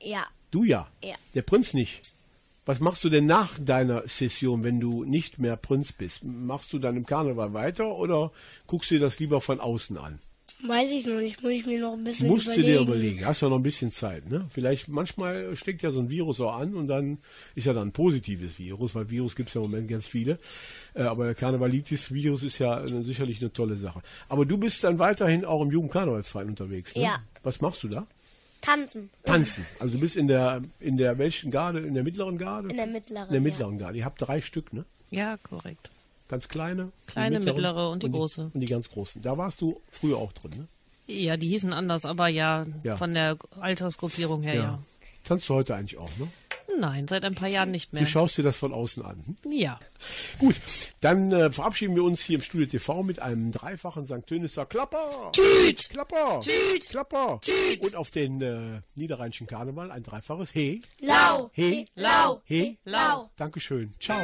ja. 0.00 0.26
Du 0.50 0.64
ja. 0.64 0.88
Ja. 1.02 1.14
Der 1.34 1.42
Prinz 1.42 1.74
nicht. 1.74 2.02
Was 2.64 2.80
machst 2.80 3.02
du 3.02 3.08
denn 3.08 3.26
nach 3.26 3.58
deiner 3.58 4.06
Session, 4.06 4.62
wenn 4.62 4.78
du 4.78 5.04
nicht 5.04 5.38
mehr 5.38 5.56
Prinz 5.56 5.92
bist? 5.92 6.22
Machst 6.24 6.72
du 6.72 6.78
dann 6.78 6.96
im 6.96 7.06
Karneval 7.06 7.54
weiter 7.54 7.96
oder 7.96 8.30
guckst 8.66 8.90
du 8.90 8.96
dir 8.96 9.00
das 9.00 9.18
lieber 9.18 9.40
von 9.40 9.60
außen 9.60 9.96
an? 9.96 10.18
weiß 10.66 10.90
ich 10.90 11.06
noch 11.06 11.20
nicht. 11.20 11.42
Muss 11.42 11.52
ich 11.52 11.66
mir 11.66 11.80
noch 11.80 11.92
ein 11.92 12.04
bisschen 12.04 12.28
Musst 12.28 12.46
du 12.46 12.52
überlegen. 12.52 12.72
dir 12.72 12.80
überlegen. 12.80 13.26
Hast 13.26 13.42
ja 13.42 13.48
noch 13.48 13.58
ein 13.58 13.62
bisschen 13.62 13.92
Zeit, 13.92 14.28
ne? 14.28 14.46
Vielleicht 14.50 14.88
manchmal 14.88 15.54
steckt 15.56 15.82
ja 15.82 15.92
so 15.92 16.00
ein 16.00 16.10
Virus 16.10 16.40
auch 16.40 16.56
an 16.56 16.74
und 16.74 16.88
dann 16.88 17.18
ist 17.54 17.66
ja 17.66 17.72
dann 17.72 17.88
ein 17.88 17.92
positives 17.92 18.58
Virus, 18.58 18.94
weil 18.94 19.10
Virus 19.10 19.36
gibt 19.36 19.48
es 19.50 19.54
ja 19.54 19.60
im 19.62 19.70
Moment 19.70 19.88
ganz 19.88 20.06
viele. 20.06 20.38
Äh, 20.94 21.02
aber 21.02 21.26
der 21.26 21.34
Karnevalitis-Virus 21.34 22.42
ist 22.42 22.58
ja 22.58 22.80
äh, 22.82 23.02
sicherlich 23.04 23.40
eine 23.40 23.52
tolle 23.52 23.76
Sache. 23.76 24.02
Aber 24.28 24.46
du 24.46 24.58
bist 24.58 24.82
dann 24.84 24.98
weiterhin 24.98 25.44
auch 25.44 25.62
im 25.62 25.70
Jugendkarnevalsverein 25.70 26.48
unterwegs, 26.48 26.94
ne? 26.96 27.02
Ja. 27.04 27.22
Was 27.42 27.60
machst 27.60 27.82
du 27.84 27.88
da? 27.88 28.06
Tanzen. 28.60 29.10
Tanzen. 29.24 29.64
Also 29.78 29.94
du 29.94 30.00
bist 30.00 30.16
in 30.16 30.26
der 30.28 30.62
in 30.80 30.96
der 30.96 31.18
welchen 31.18 31.50
Garde? 31.50 31.80
In 31.80 31.94
der 31.94 32.02
mittleren 32.02 32.38
Garde? 32.38 32.68
In 32.70 32.76
der 32.76 32.86
mittleren, 32.86 33.26
In 33.28 33.32
der 33.32 33.40
mittleren 33.40 33.78
Garde. 33.78 33.98
Ihr 33.98 34.04
habt 34.04 34.20
drei 34.20 34.40
Stück, 34.40 34.72
ne? 34.72 34.84
Ja, 35.10 35.36
korrekt. 35.38 35.90
Ganz 36.28 36.48
kleine. 36.48 36.92
die 37.06 37.12
Kleine, 37.12 37.36
mittleren 37.38 37.56
mittlere 37.56 37.90
und 37.90 38.02
die 38.02 38.10
große. 38.10 38.50
Und 38.52 38.60
die 38.60 38.66
ganz 38.66 38.90
großen. 38.90 39.22
Da 39.22 39.38
warst 39.38 39.60
du 39.60 39.80
früher 39.90 40.18
auch 40.18 40.32
drin, 40.32 40.50
ne? 40.56 40.68
Ja, 41.06 41.38
die 41.38 41.48
hießen 41.48 41.72
anders, 41.72 42.04
aber 42.04 42.28
ja, 42.28 42.66
Ja. 42.82 42.96
von 42.96 43.14
der 43.14 43.38
Altersgruppierung 43.60 44.42
her, 44.42 44.54
ja. 44.54 44.78
Tanzt 45.24 45.48
du 45.48 45.54
heute 45.54 45.74
eigentlich 45.74 45.98
auch, 45.98 46.10
ne? 46.18 46.28
Nein, 46.78 47.08
seit 47.08 47.24
ein 47.24 47.34
paar 47.34 47.48
Jahren 47.48 47.70
nicht 47.70 47.92
mehr. 47.92 48.02
Du 48.02 48.08
schaust 48.08 48.38
dir 48.38 48.42
das 48.42 48.58
von 48.58 48.72
außen 48.72 49.04
an. 49.04 49.36
Ja. 49.44 49.78
Gut, 50.38 50.56
dann 51.00 51.32
äh, 51.32 51.50
verabschieden 51.50 51.96
wir 51.96 52.04
uns 52.04 52.22
hier 52.22 52.36
im 52.36 52.42
Studio 52.42 52.66
TV 52.66 53.02
mit 53.02 53.20
einem 53.20 53.50
dreifachen 53.50 54.06
St. 54.06 54.26
Tönisser 54.26 54.66
Klapper. 54.66 55.32
Tüt! 55.32 55.90
Klapper. 55.90 56.40
Tüt! 56.40 56.88
Klapper. 56.88 57.40
Tüt! 57.40 57.80
Und 57.82 57.96
auf 57.96 58.10
den 58.10 58.40
äh, 58.40 58.80
niederrheinischen 58.94 59.46
Karneval 59.46 59.90
ein 59.90 60.02
dreifaches 60.02 60.50
He. 60.52 60.82
Lau! 61.00 61.50
He. 61.52 61.86
Lau! 61.94 62.42
He. 62.44 62.78
Lau! 62.84 63.30
Dankeschön. 63.36 63.92
Ciao. 63.98 64.20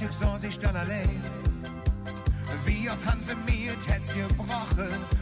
Doch 0.00 0.06
beim 0.06 0.12
Frühstück 0.12 0.12
saß 0.12 0.44
ich 0.44 0.58
dann 0.58 0.76
allein. 0.76 1.20
Wie 2.64 2.88
sie 3.20 3.34
mir 3.34 3.74
das 3.74 3.86
Herz 3.86 4.14
gebrochen? 4.14 5.19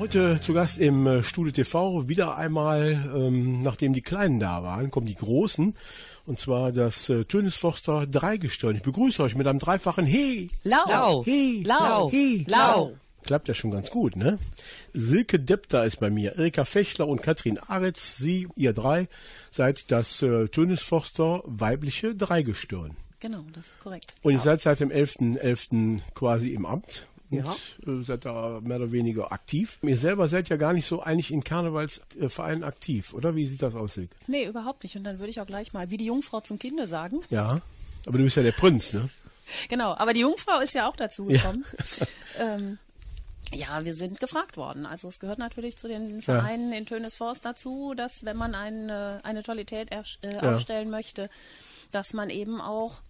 Heute 0.00 0.40
zu 0.40 0.54
Gast 0.54 0.78
im 0.78 1.06
äh, 1.06 1.22
Studio 1.22 1.52
TV 1.52 2.08
wieder 2.08 2.38
einmal, 2.38 3.12
ähm, 3.14 3.60
nachdem 3.60 3.92
die 3.92 4.00
Kleinen 4.00 4.40
da 4.40 4.62
waren, 4.62 4.90
kommen 4.90 5.06
die 5.06 5.14
Großen. 5.14 5.76
Und 6.24 6.38
zwar 6.38 6.72
das 6.72 7.10
äh, 7.10 7.26
Tönisforster 7.26 8.06
Dreigestirn. 8.06 8.76
Ich 8.76 8.82
begrüße 8.82 9.22
euch 9.22 9.34
mit 9.34 9.46
einem 9.46 9.58
dreifachen 9.58 10.06
He. 10.06 10.48
Lau. 10.62 11.22
He. 11.22 11.64
Lau. 11.64 12.10
He. 12.10 12.46
Lau. 12.48 12.92
Klappt 13.24 13.48
ja 13.48 13.52
schon 13.52 13.72
ganz 13.72 13.90
gut, 13.90 14.16
ne? 14.16 14.38
Silke 14.94 15.38
Depter 15.38 15.84
ist 15.84 16.00
bei 16.00 16.08
mir, 16.08 16.36
Erika 16.36 16.64
Fechtler 16.64 17.06
und 17.06 17.22
Katrin 17.22 17.58
Aretz. 17.58 18.16
Sie, 18.16 18.48
ihr 18.56 18.72
drei, 18.72 19.06
seid 19.50 19.90
das 19.90 20.22
äh, 20.22 20.48
Tönisforster 20.48 21.42
weibliche 21.44 22.14
Dreigestirn. 22.14 22.96
Genau, 23.20 23.40
das 23.52 23.66
ist 23.66 23.80
korrekt. 23.80 24.14
Und 24.22 24.32
ihr 24.32 24.38
seid 24.38 24.62
seit 24.62 24.80
dem 24.80 24.88
11.11. 24.88 26.00
quasi 26.14 26.54
im 26.54 26.64
Amt. 26.64 27.06
Und 27.30 27.38
Ja. 27.38 27.54
äh, 27.86 28.02
seid 28.04 28.24
da 28.24 28.60
mehr 28.62 28.76
oder 28.78 28.90
weniger 28.92 29.30
aktiv. 29.32 29.78
Ihr 29.82 29.96
selber 29.96 30.26
seid 30.28 30.48
ja 30.48 30.56
gar 30.56 30.72
nicht 30.72 30.86
so 30.86 31.00
eigentlich 31.02 31.30
in 31.30 31.44
Karnevalsvereinen 31.44 32.64
aktiv, 32.64 33.14
oder? 33.14 33.36
Wie 33.36 33.46
sieht 33.46 33.62
das 33.62 33.74
aus, 33.74 33.94
Silke? 33.94 34.14
Nee, 34.26 34.46
überhaupt 34.46 34.82
nicht. 34.82 34.96
Und 34.96 35.04
dann 35.04 35.18
würde 35.18 35.30
ich 35.30 35.40
auch 35.40 35.46
gleich 35.46 35.72
mal 35.72 35.90
wie 35.90 35.96
die 35.96 36.06
Jungfrau 36.06 36.40
zum 36.40 36.58
Kinde 36.58 36.86
sagen. 36.86 37.20
Ja. 37.30 37.60
Aber 38.06 38.18
du 38.18 38.24
bist 38.24 38.36
ja 38.36 38.42
der 38.42 38.52
Prinz, 38.52 38.92
ne? 38.92 39.08
Genau, 39.68 39.94
aber 39.96 40.12
die 40.12 40.20
Jungfrau 40.20 40.60
ist 40.60 40.74
ja 40.74 40.88
auch 40.88 40.96
dazu 40.96 41.26
gekommen. 41.26 41.64
ähm, 42.38 42.78
ja, 43.52 43.84
wir 43.84 43.94
sind 43.96 44.20
gefragt 44.20 44.56
worden. 44.56 44.86
Also 44.86 45.08
es 45.08 45.18
gehört 45.18 45.38
natürlich 45.40 45.76
zu 45.76 45.88
den 45.88 46.22
Vereinen 46.22 46.72
in 46.72 46.86
Tönesforst 46.86 47.44
dazu, 47.44 47.94
dass 47.96 48.24
wenn 48.24 48.36
man 48.36 48.54
eine, 48.54 49.20
eine 49.24 49.42
Tollität 49.42 49.90
äh, 49.90 50.02
Ja. 50.34 50.54
aufstellen 50.54 50.88
möchte, 50.90 51.28
dass 51.90 52.12
man 52.12 52.30
eben 52.30 52.60
auch 52.60 53.00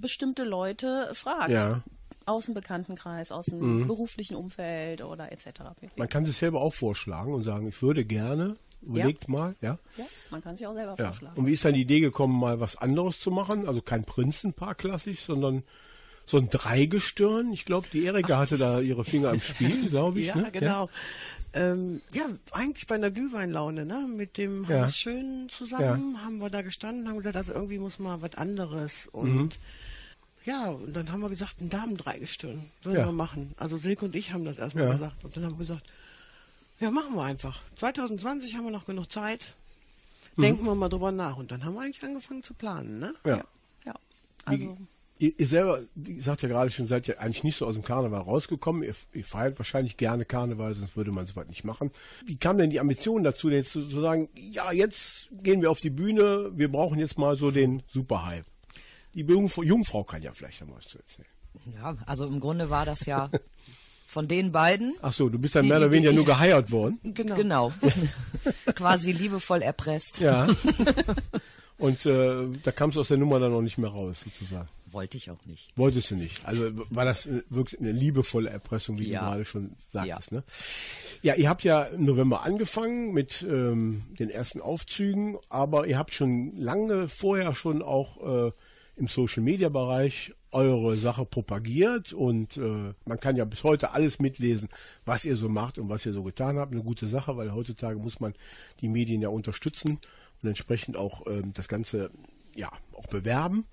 bestimmte 0.00 0.44
Leute 0.44 1.10
fragt. 1.12 1.50
Ja. 1.50 1.82
Mhm. 2.26 2.32
Aus 2.32 2.44
dem 2.46 2.54
Bekanntenkreis, 2.54 3.30
aus 3.32 3.46
dem 3.46 3.86
beruflichen 3.86 4.36
Umfeld 4.36 5.02
oder 5.02 5.30
etc. 5.32 5.60
Man 5.96 6.08
kann 6.08 6.24
sich 6.24 6.36
selber 6.36 6.60
auch 6.60 6.72
vorschlagen 6.74 7.32
und 7.34 7.44
sagen, 7.44 7.68
ich 7.68 7.80
würde 7.82 8.04
gerne, 8.04 8.56
überlegt 8.82 9.28
mal, 9.28 9.54
ja. 9.60 9.78
Ja, 9.96 10.04
man 10.30 10.42
kann 10.42 10.56
sich 10.56 10.66
auch 10.66 10.74
selber 10.74 10.94
Ja. 10.98 11.06
vorschlagen. 11.06 11.36
Und 11.38 11.46
wie 11.46 11.52
ist 11.52 11.64
dann 11.64 11.74
die 11.74 11.82
Idee 11.82 12.00
gekommen, 12.00 12.38
mal 12.38 12.60
was 12.60 12.76
anderes 12.76 13.18
zu 13.20 13.30
machen? 13.30 13.66
Also 13.68 13.80
kein 13.82 14.04
Prinzenpaar 14.04 14.74
klassisch, 14.74 15.20
sondern 15.20 15.62
so 16.26 16.38
ein 16.38 16.48
Dreigestirn. 16.48 17.52
Ich 17.52 17.66
glaube, 17.66 17.86
die 17.92 18.04
Erika 18.06 18.38
hatte 18.38 18.56
da 18.56 18.80
ihre 18.80 19.04
Finger 19.04 19.30
im 19.32 19.42
Spiel, 19.42 19.86
glaube 19.90 20.20
ich. 20.20 20.28
Ja, 20.28 20.36
ne? 20.36 20.50
genau. 20.52 20.88
Ähm, 21.52 22.00
ja, 22.12 22.24
eigentlich 22.52 22.86
bei 22.86 22.94
einer 22.96 23.10
Glühweinlaune, 23.10 23.84
ne? 23.84 24.08
Mit 24.08 24.38
dem 24.38 24.64
Ja. 24.64 24.80
Hans 24.82 24.96
Schön 24.96 25.48
zusammen 25.50 26.24
haben 26.24 26.38
wir 26.38 26.50
da 26.50 26.62
gestanden, 26.62 27.08
haben 27.08 27.18
gesagt, 27.18 27.36
also 27.36 27.52
irgendwie 27.52 27.78
muss 27.78 27.98
mal 27.98 28.20
was 28.22 28.34
anderes. 28.36 29.06
Und 29.12 29.34
Mhm. 29.34 29.48
Ja, 30.44 30.68
und 30.68 30.94
dann 30.94 31.10
haben 31.10 31.20
wir 31.20 31.28
gesagt, 31.28 31.60
ein 31.60 31.70
Damendreigestirn 31.70 32.64
würden 32.82 32.98
Ja. 32.98 33.06
wir 33.06 33.12
machen. 33.12 33.52
Also 33.56 33.78
Silke 33.78 34.04
und 34.04 34.14
ich 34.14 34.32
haben 34.32 34.44
das 34.44 34.58
erstmal 34.58 34.84
Ja. 34.86 34.92
gesagt. 34.92 35.24
Und 35.24 35.36
dann 35.36 35.44
haben 35.44 35.52
wir 35.54 35.58
gesagt, 35.58 35.82
ja, 36.80 36.90
machen 36.90 37.14
wir 37.14 37.22
einfach. 37.22 37.60
2020 37.76 38.54
haben 38.56 38.64
wir 38.64 38.70
noch 38.72 38.86
genug 38.86 39.10
Zeit. 39.10 39.54
Mhm. 40.36 40.42
Denken 40.42 40.64
wir 40.64 40.74
mal 40.74 40.88
drüber 40.88 41.12
nach. 41.12 41.36
Und 41.36 41.50
dann 41.50 41.64
haben 41.64 41.74
wir 41.74 41.82
eigentlich 41.82 42.02
angefangen 42.04 42.42
zu 42.42 42.52
planen, 42.54 42.98
ne? 42.98 43.14
Ja. 43.24 43.44
Ja, 43.86 43.94
Wie, 44.48 44.64
also 44.66 44.78
ihr, 45.18 45.32
ihr 45.38 45.46
selber, 45.46 45.80
wie 45.94 46.16
gesagt 46.16 46.42
ja 46.42 46.48
gerade 46.48 46.70
schon, 46.70 46.88
seid 46.88 47.06
ja 47.06 47.16
eigentlich 47.18 47.44
nicht 47.44 47.56
so 47.56 47.66
aus 47.66 47.74
dem 47.74 47.84
Karneval 47.84 48.20
rausgekommen. 48.20 48.82
Ihr, 48.82 48.94
ihr 49.12 49.24
feiert 49.24 49.58
wahrscheinlich 49.58 49.96
gerne 49.96 50.24
Karneval, 50.24 50.74
sonst 50.74 50.96
würde 50.96 51.12
man 51.12 51.24
es 51.24 51.36
weit 51.36 51.48
nicht 51.48 51.64
machen. 51.64 51.90
Wie 52.26 52.36
kam 52.36 52.58
denn 52.58 52.70
die 52.70 52.80
Ambition 52.80 53.22
dazu, 53.24 53.48
jetzt 53.48 53.70
zu, 53.70 53.86
zu 53.88 54.00
sagen, 54.00 54.28
ja, 54.34 54.72
jetzt 54.72 55.28
gehen 55.30 55.62
wir 55.62 55.70
auf 55.70 55.80
die 55.80 55.90
Bühne, 55.90 56.50
wir 56.54 56.70
brauchen 56.70 56.98
jetzt 56.98 57.16
mal 57.16 57.36
so 57.36 57.50
den 57.52 57.82
Superhype. 57.92 58.44
Die 59.14 59.20
Jungfrau, 59.22 59.62
Jungfrau 59.62 60.04
kann 60.04 60.22
ja 60.22 60.32
vielleicht 60.32 60.60
noch 60.66 60.76
was 60.76 60.86
zu 60.86 60.98
erzählen. 60.98 61.28
Ja, 61.76 61.96
also 62.06 62.26
im 62.26 62.40
Grunde 62.40 62.68
war 62.70 62.84
das 62.84 63.06
ja 63.06 63.28
von 64.06 64.26
den 64.28 64.52
beiden. 64.52 64.94
Ach 65.02 65.12
so, 65.12 65.28
du 65.28 65.38
bist 65.38 65.54
dann 65.54 65.62
Die 65.64 65.68
mehr 65.68 65.78
oder 65.78 65.92
weniger 65.92 66.12
nur 66.12 66.24
geheiert 66.24 66.70
worden. 66.70 66.98
Genau. 67.02 67.34
Genau. 67.36 67.72
Quasi 68.74 69.12
liebevoll 69.12 69.62
erpresst. 69.62 70.18
Ja. 70.20 70.46
Und 71.78 72.06
äh, 72.06 72.46
da 72.62 72.70
kamst 72.72 72.96
du 72.96 73.00
aus 73.00 73.08
der 73.08 73.18
Nummer 73.18 73.40
dann 73.40 73.50
noch 73.50 73.60
nicht 73.62 73.78
mehr 73.78 73.90
raus, 73.90 74.20
sozusagen. 74.24 74.68
Wollte 74.92 75.16
ich 75.16 75.28
auch 75.32 75.44
nicht. 75.44 75.76
Wolltest 75.76 76.12
du 76.12 76.14
nicht. 76.14 76.46
Also 76.46 76.70
war 76.90 77.04
das 77.04 77.26
äh, 77.26 77.42
wirklich 77.50 77.80
eine 77.80 77.90
liebevolle 77.90 78.48
Erpressung, 78.48 78.96
wie 79.00 79.10
Ja. 79.10 79.20
du 79.20 79.26
gerade 79.26 79.44
schon 79.44 79.72
sagtest. 79.92 80.30
Ne? 80.30 80.44
Ja, 81.22 81.34
ihr 81.34 81.48
habt 81.48 81.64
ja 81.64 81.82
im 81.82 82.04
November 82.04 82.44
angefangen 82.44 83.12
mit 83.12 83.42
ähm, 83.42 84.04
den 84.20 84.30
ersten 84.30 84.60
Aufzügen, 84.60 85.36
aber 85.48 85.88
ihr 85.88 85.98
habt 85.98 86.14
schon 86.14 86.56
lange 86.56 87.08
vorher 87.08 87.56
schon 87.56 87.82
auch 87.82 88.46
äh, 88.48 88.52
im 88.96 89.08
Social-Media-Bereich 89.08 90.34
eure 90.52 90.94
Sache 90.94 91.26
propagiert 91.26 92.12
und 92.12 92.56
äh, 92.56 92.94
man 93.04 93.18
kann 93.18 93.36
ja 93.36 93.44
bis 93.44 93.64
heute 93.64 93.92
alles 93.92 94.20
mitlesen, 94.20 94.68
was 95.04 95.24
ihr 95.24 95.36
so 95.36 95.48
macht 95.48 95.78
und 95.78 95.88
was 95.88 96.06
ihr 96.06 96.12
so 96.12 96.22
getan 96.22 96.58
habt. 96.58 96.72
Eine 96.72 96.82
gute 96.82 97.06
Sache, 97.06 97.36
weil 97.36 97.52
heutzutage 97.52 97.98
muss 97.98 98.20
man 98.20 98.34
die 98.80 98.88
Medien 98.88 99.20
ja 99.20 99.28
unterstützen 99.30 99.98
und 100.42 100.48
entsprechend 100.48 100.96
auch 100.96 101.26
ähm, 101.26 101.52
das 101.54 101.66
Ganze 101.66 102.10
ja 102.54 102.70
auch 102.92 103.06
bewerben. 103.06 103.66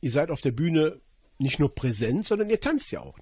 Ihr 0.00 0.10
seid 0.10 0.30
auf 0.30 0.40
der 0.40 0.50
Bühne 0.50 1.00
nicht 1.38 1.60
nur 1.60 1.74
präsent, 1.74 2.26
sondern 2.26 2.50
ihr 2.50 2.60
tanzt 2.60 2.90
ja 2.90 3.00
auch. 3.00 3.16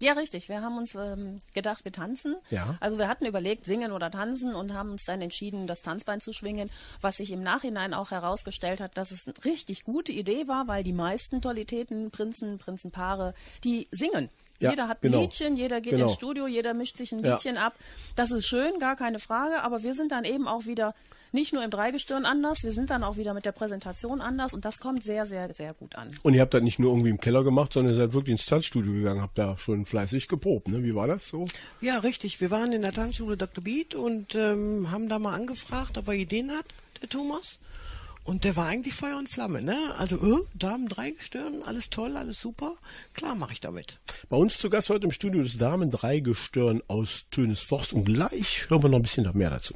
Ja, 0.00 0.12
richtig. 0.12 0.48
Wir 0.48 0.62
haben 0.62 0.76
uns 0.78 0.94
ähm, 0.94 1.40
gedacht, 1.54 1.84
wir 1.84 1.90
tanzen. 1.92 2.36
Ja. 2.50 2.76
Also 2.78 2.98
wir 2.98 3.08
hatten 3.08 3.26
überlegt, 3.26 3.64
singen 3.64 3.90
oder 3.90 4.10
tanzen 4.12 4.54
und 4.54 4.72
haben 4.72 4.92
uns 4.92 5.04
dann 5.04 5.20
entschieden, 5.20 5.66
das 5.66 5.82
Tanzbein 5.82 6.20
zu 6.20 6.32
schwingen, 6.32 6.70
was 7.00 7.16
sich 7.16 7.32
im 7.32 7.42
Nachhinein 7.42 7.94
auch 7.94 8.12
herausgestellt 8.12 8.80
hat, 8.80 8.96
dass 8.96 9.10
es 9.10 9.26
eine 9.26 9.34
richtig 9.44 9.84
gute 9.84 10.12
Idee 10.12 10.46
war, 10.46 10.68
weil 10.68 10.84
die 10.84 10.92
meisten 10.92 11.42
Tollitäten, 11.42 12.10
Prinzen, 12.12 12.58
Prinzenpaare, 12.58 13.34
die 13.64 13.88
singen. 13.90 14.28
Ja, 14.60 14.70
jeder 14.70 14.88
hat 14.88 14.98
ein 14.98 15.10
genau. 15.10 15.20
Liedchen, 15.22 15.56
jeder 15.56 15.80
geht 15.80 15.92
Genau. 15.92 16.04
ins 16.06 16.14
Studio, 16.14 16.46
jeder 16.46 16.74
mischt 16.74 16.96
sich 16.96 17.12
ein 17.12 17.24
Ja. 17.24 17.34
Liedchen 17.34 17.56
ab. 17.56 17.74
Das 18.16 18.30
ist 18.30 18.46
schön, 18.46 18.78
gar 18.78 18.96
keine 18.96 19.18
Frage, 19.18 19.62
aber 19.62 19.82
wir 19.82 19.94
sind 19.94 20.12
dann 20.12 20.24
eben 20.24 20.46
auch 20.48 20.64
wieder 20.66 20.94
nicht 21.32 21.52
nur 21.52 21.64
im 21.64 21.70
Dreigestirn 21.70 22.24
anders, 22.24 22.62
wir 22.62 22.72
sind 22.72 22.90
dann 22.90 23.04
auch 23.04 23.16
wieder 23.16 23.34
mit 23.34 23.44
der 23.44 23.52
Präsentation 23.52 24.20
anders 24.20 24.54
und 24.54 24.64
das 24.64 24.80
kommt 24.80 25.04
sehr, 25.04 25.26
sehr, 25.26 25.52
sehr 25.54 25.74
gut 25.74 25.94
an. 25.96 26.08
Und 26.22 26.34
ihr 26.34 26.40
habt 26.40 26.54
das 26.54 26.62
nicht 26.62 26.78
nur 26.78 26.92
irgendwie 26.92 27.10
im 27.10 27.20
Keller 27.20 27.44
gemacht, 27.44 27.72
sondern 27.72 27.92
ihr 27.92 27.96
seid 27.96 28.12
wirklich 28.12 28.32
ins 28.32 28.46
Tanzstudio 28.46 28.92
gegangen, 28.92 29.22
habt 29.22 29.38
da 29.38 29.56
schon 29.56 29.84
fleißig 29.86 30.28
geprobt. 30.28 30.68
Ne? 30.68 30.82
Wie 30.82 30.94
war 30.94 31.06
das 31.06 31.28
so? 31.28 31.46
Ja, 31.80 31.98
richtig. 31.98 32.40
Wir 32.40 32.50
waren 32.50 32.72
in 32.72 32.82
der 32.82 32.92
Tanzschule 32.92 33.36
Dr. 33.36 33.62
Beat 33.62 33.94
und 33.94 34.34
ähm, 34.34 34.90
haben 34.90 35.08
da 35.08 35.18
mal 35.18 35.34
angefragt, 35.34 35.98
ob 35.98 36.08
er 36.08 36.14
Ideen 36.14 36.50
hat, 36.50 36.66
der 37.02 37.08
Thomas. 37.08 37.58
Und 38.28 38.44
der 38.44 38.56
war 38.56 38.66
eigentlich 38.66 38.92
Feuer 38.92 39.16
und 39.16 39.26
Flamme, 39.26 39.62
ne? 39.62 39.74
Also, 39.96 40.16
äh, 40.16 40.44
Damen, 40.54 40.86
Dreigestirn, 40.86 41.62
alles 41.64 41.88
toll, 41.88 42.14
alles 42.14 42.38
super. 42.38 42.76
Klar 43.14 43.34
mache 43.34 43.54
ich 43.54 43.60
damit. 43.60 44.00
Bei 44.28 44.36
uns 44.36 44.58
zu 44.58 44.68
Gast 44.68 44.90
heute 44.90 45.06
im 45.06 45.12
Studio 45.12 45.42
das 45.42 45.56
Damen 45.56 45.88
Dreigestirn 45.88 46.82
aus 46.88 47.24
Tönesforst 47.30 47.94
und 47.94 48.04
gleich 48.04 48.68
hören 48.68 48.82
wir 48.82 48.90
noch 48.90 48.98
ein 48.98 49.02
bisschen 49.02 49.24
noch 49.24 49.32
mehr 49.32 49.48
dazu. 49.48 49.74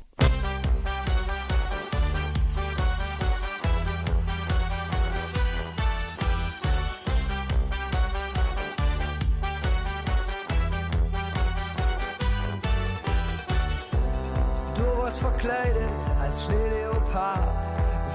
Verkleidet 15.42 15.90
als 16.20 16.44
Schneeleopard, 16.44 17.48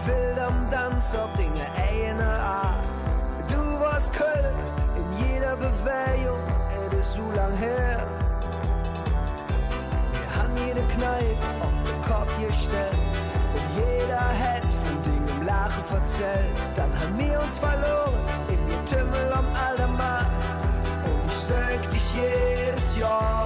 wild 0.05 0.39
am 0.39 0.69
Tanz 0.71 1.13
auf 1.15 1.31
Dinge 1.33 1.65
eine 1.75 2.23
Art. 2.23 2.83
Du 3.49 3.79
warst 3.79 4.13
Köln 4.13 4.55
in 4.95 5.27
jeder 5.27 5.55
Bewegung, 5.57 6.39
es 6.91 6.99
ist 6.99 7.13
so 7.15 7.31
lang 7.35 7.55
her. 7.57 8.07
Wir 10.13 10.41
haben 10.41 10.55
jede 10.65 10.81
Kneipe 10.87 11.63
auf 11.63 11.73
den 11.85 12.01
Kopf 12.01 12.33
gestellt 12.39 12.99
und 13.53 13.67
jeder 13.75 14.19
hat 14.19 14.73
von 14.85 15.01
Dingen 15.03 15.45
Lachen 15.45 15.83
verzählt. 15.85 16.57
Dann 16.75 16.91
haben 16.99 17.17
wir 17.17 17.39
uns 17.39 17.57
verloren 17.59 18.15
im 18.47 18.67
Getümmel 18.67 19.33
am 19.33 19.47
Aldermarkt 19.69 20.45
und 21.05 21.25
ich 21.25 21.33
sag 21.33 21.91
dich 21.91 22.15
jedes 22.15 22.95
Jahr 22.95 23.36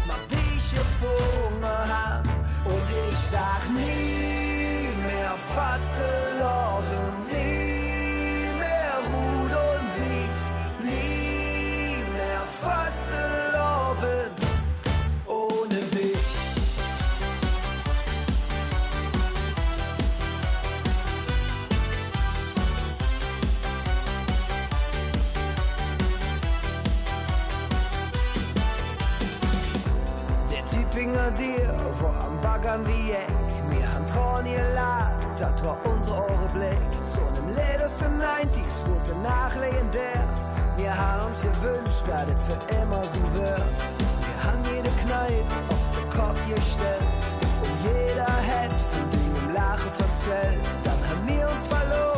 Bis 0.00 0.06
man 0.06 0.28
dich 0.28 0.70
gefunden 0.70 1.62
hat 1.62 2.26
und 2.64 2.86
ich 3.10 3.18
sag 3.18 3.68
nie 3.68 4.88
mehr 5.02 5.34
faste 5.54 6.38
Love, 6.38 7.09
Baggern 32.70 32.86
wie 32.86 33.10
Eck. 33.10 33.28
Wir 33.70 33.92
haben 33.92 34.06
Trauen 34.06 34.44
geladen, 34.44 35.18
das 35.36 35.64
war 35.64 35.78
unser 35.84 36.18
Augenblick. 36.18 36.78
Zu 37.06 37.18
einem 37.20 37.54
letzten 37.54 38.20
90s 38.20 38.86
wurde 38.86 39.18
nach 39.22 39.54
legendär. 39.56 40.24
Wir 40.76 40.96
haben 40.96 41.26
uns 41.26 41.40
gewünscht, 41.40 42.04
dass 42.06 42.26
es 42.28 42.42
für 42.46 42.76
immer 42.76 43.02
so 43.04 43.20
wird. 43.34 43.62
Wir 43.98 44.44
haben 44.44 44.62
jede 44.72 44.90
Kneipe 45.02 45.56
auf 45.68 45.96
den 45.96 46.10
Kopf 46.10 46.40
gestellt. 46.48 47.02
Und 47.62 47.76
jeder 47.82 48.26
hat 48.26 48.80
von 48.92 49.10
Dingen 49.10 49.52
Lachen 49.52 49.90
verzählt. 49.98 50.64
Dann 50.84 50.98
haben 51.08 51.26
wir 51.26 51.46
uns 51.46 51.66
verloren 51.68 52.09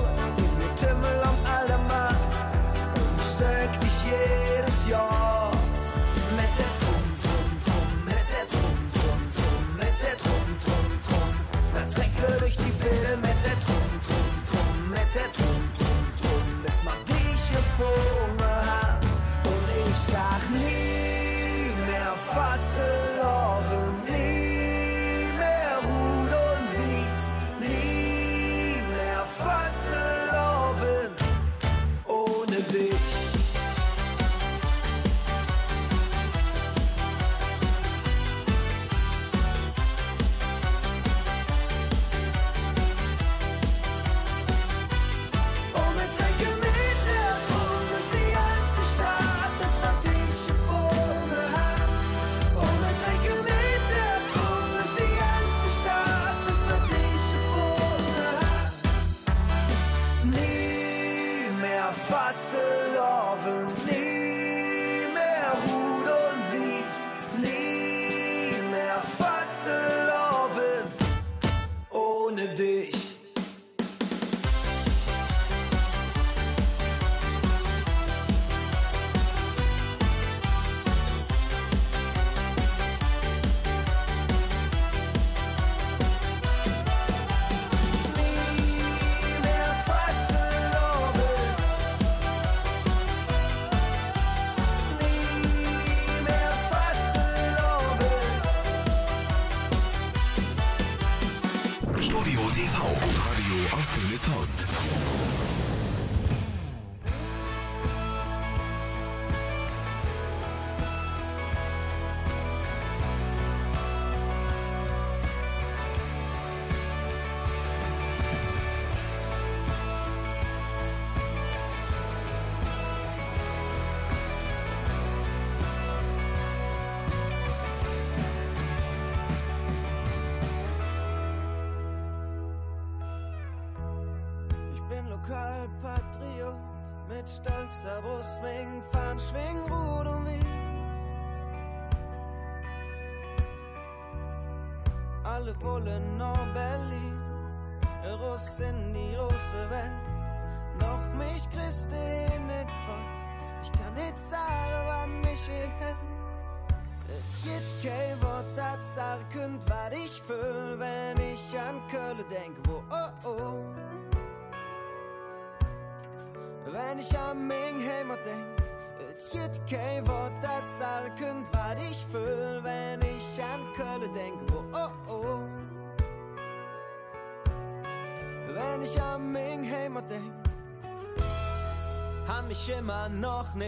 TV, 102.25 102.39
Radio 102.39 103.77
aus 103.77 103.89
Tönes 103.91 104.25
Faust. 104.25 105.62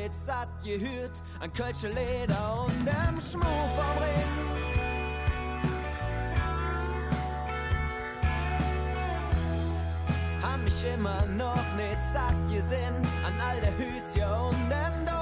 Nicht 0.05 0.14
satt 0.21 0.49
gehört 0.62 1.23
an 1.40 1.51
Kölsche 1.53 1.88
Leder 1.88 2.67
und 2.67 2.87
dem 2.87 3.21
Schmuck 3.21 3.45
vom 3.75 4.03
Ring. 4.03 4.33
Hab 10.43 10.62
mich 10.62 10.85
immer 10.95 11.25
noch 11.27 11.75
nicht 11.77 11.99
satt 12.12 12.35
gesehen 12.53 12.97
an 13.27 13.40
all 13.40 13.61
der 13.61 13.73
Hüsje 13.73 14.27
und 14.27 14.71
dem 14.71 15.07
Dom. 15.07 15.13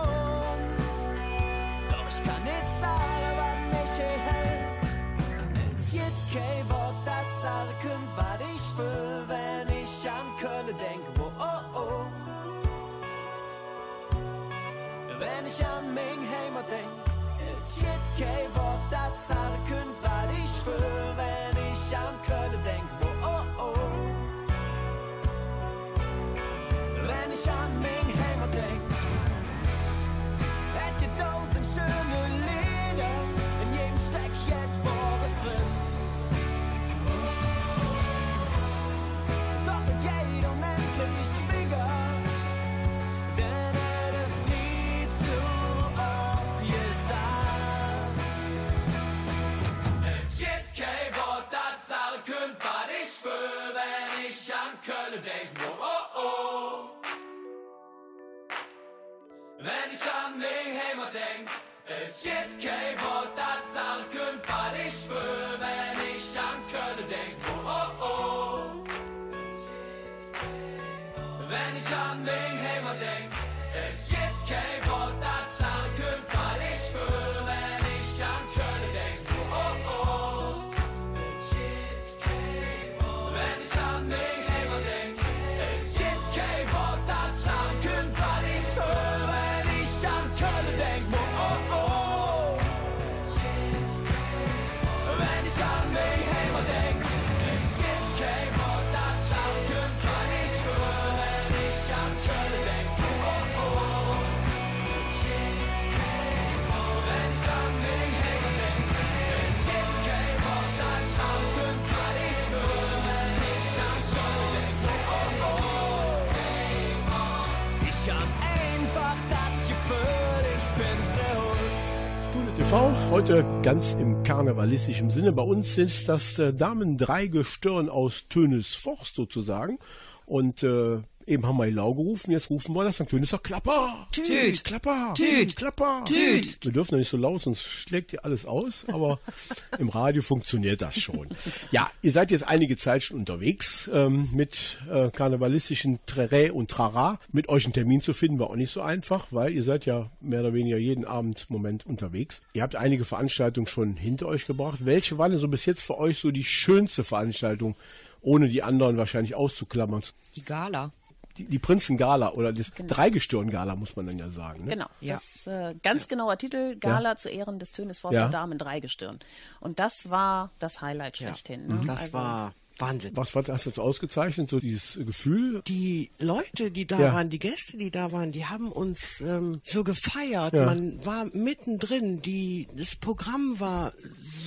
Heute 123.13 123.45
ganz 123.63 123.93
im 123.93 124.23
karnevalistischen 124.23 125.11
Sinne. 125.11 125.33
Bei 125.33 125.43
uns 125.43 125.77
ist 125.77 126.09
das 126.09 126.39
äh, 126.39 126.55
Damen-Dreigestirn 126.55 127.91
aus 127.91 128.27
Tönesforst 128.31 129.17
sozusagen. 129.17 129.79
Und 130.25 130.63
äh, 130.63 131.03
eben 131.33 131.47
haben 131.47 131.57
wir 131.57 131.71
Lau 131.71 131.95
gerufen, 131.95 132.31
jetzt 132.31 132.51
rufen 132.51 132.75
wir 132.75 132.85
das 132.85 132.97
St. 132.97 133.09
Töniser 133.09 133.39
Klapper. 133.39 134.07
Tüt. 134.13 134.63
Klapper. 134.65 135.15
Tüt. 135.15 135.57
Klapper. 135.57 136.05
Tüt. 136.05 136.65
Wir 136.65 136.73
dürfen 136.73 136.95
ja 136.95 136.99
nicht 136.99 137.09
so 137.09 137.17
laut, 137.17 137.43
sonst 137.43 137.63
schlägt 137.63 138.13
ihr 138.13 138.25
alles 138.25 138.45
aus, 138.45 138.85
aber 138.89 139.19
im 139.79 139.89
Radio 139.89 140.23
funktioniert 140.23 140.83
das 140.83 140.99
schon. 140.99 141.29
Ja, 141.71 141.91
ihr 142.03 142.13
seid 142.13 142.31
jetzt 142.31 142.47
einige 142.47 142.77
Zeit 142.77 143.03
schon 143.03 143.19
unterwegs 143.19 143.91
ähm, 143.93 144.29
mit 144.33 144.79
äh, 144.91 145.11
karnevalistischen 145.11 145.99
Trerä 146.07 146.51
und 146.51 146.71
Trara. 146.71 147.19
Mit 147.33 147.49
euch 147.49 147.65
einen 147.65 147.73
Termin 147.73 148.03
zu 148.03 148.13
finden 148.13 148.39
war 148.39 148.51
auch 148.51 148.57
nicht 148.57 148.73
so 148.73 148.83
einfach, 148.83 149.29
weil 149.31 149.53
ihr 149.53 149.63
seid 149.63 149.87
ja 149.87 150.11
mehr 150.21 150.41
oder 150.41 150.53
weniger 150.53 150.77
jeden 150.77 151.05
Abend 151.05 151.47
im 151.49 151.55
Moment 151.55 151.87
unterwegs. 151.87 152.43
Ihr 152.53 152.63
habt 152.63 152.77
einige 152.77 153.05
Veranstaltungen 153.05 153.67
schon 153.67 153.97
hinter 153.97 154.27
euch 154.27 154.47
gebracht. 154.47 154.85
Welche 154.85 155.19
war 155.19 155.29
denn 155.29 155.39
so 155.39 155.49
bis 155.49 155.65
jetzt 155.67 155.83
für 155.83 155.99
euch 155.99 156.19
so 156.19 156.31
die 156.31 156.45
schönste 156.45 157.05
Veranstaltung, 157.05 157.75
ohne 158.21 158.49
die 158.49 158.63
anderen 158.63 158.97
wahrscheinlich 158.97 159.35
auszuklammern? 159.35 160.03
Die 160.37 160.45
Gala. 160.45 160.91
Die, 161.39 161.45
die 161.45 161.59
Prinzengala 161.59 162.33
oder 162.33 162.53
das 162.53 162.73
Dreigestirn-Gala, 162.75 163.75
muss 163.77 163.97
man 163.97 164.07
dann 164.07 164.19
ja 164.19 164.29
sagen. 164.31 164.65
Ne? 164.65 164.71
Genau, 164.71 164.87
das 165.01 165.47
äh, 165.47 165.75
ganz 165.83 166.09
genauer 166.09 166.37
Titel, 166.39 166.77
Gala 166.79 167.17
zu 167.17 167.29
Ehren 167.29 167.59
des 167.59 167.73
Tönisforster 167.73 168.21
Ja. 168.21 168.29
Damen 168.29 168.59
Dreigestirn. 168.59 169.19
Und 169.61 169.79
das 169.79 170.11
war 170.11 170.51
das 170.59 170.81
Highlight 170.81 171.17
schlechthin. 171.17 171.67
Ne? 171.67 171.81
Das 171.87 172.01
Also- 172.03 172.13
war 172.15 172.53
Wahnsinn. 172.79 173.15
Was, 173.17 173.35
was 173.37 173.49
hast 173.49 173.67
du 173.67 173.71
so 173.71 173.83
ausgezeichnet, 173.83 174.49
so 174.49 174.59
dieses 174.59 174.95
Gefühl? 174.97 175.63
Die 175.69 176.11
Leute, 176.19 176.71
die 176.71 176.87
da 176.87 176.99
Ja. 176.99 177.13
waren, 177.13 177.29
die 177.29 177.39
Gäste, 177.39 177.77
die 177.77 177.91
da 177.91 178.11
waren, 178.13 178.33
die 178.33 178.47
haben 178.47 178.73
uns 178.73 179.21
ähm, 179.21 179.61
so 179.63 179.85
gefeiert. 179.85 180.55
Ja. 180.55 180.65
Man 180.67 181.05
war 181.05 181.27
mittendrin. 181.35 182.23
Die, 182.23 182.67
das 182.75 182.97
Programm 182.97 183.61
war 183.61 183.93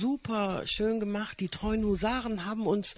super 0.00 0.62
schön 0.66 0.98
gemacht. 1.00 1.38
Die 1.40 1.48
treuen 1.48 1.84
Husaren 1.84 2.44
haben 2.44 2.66
uns 2.66 2.96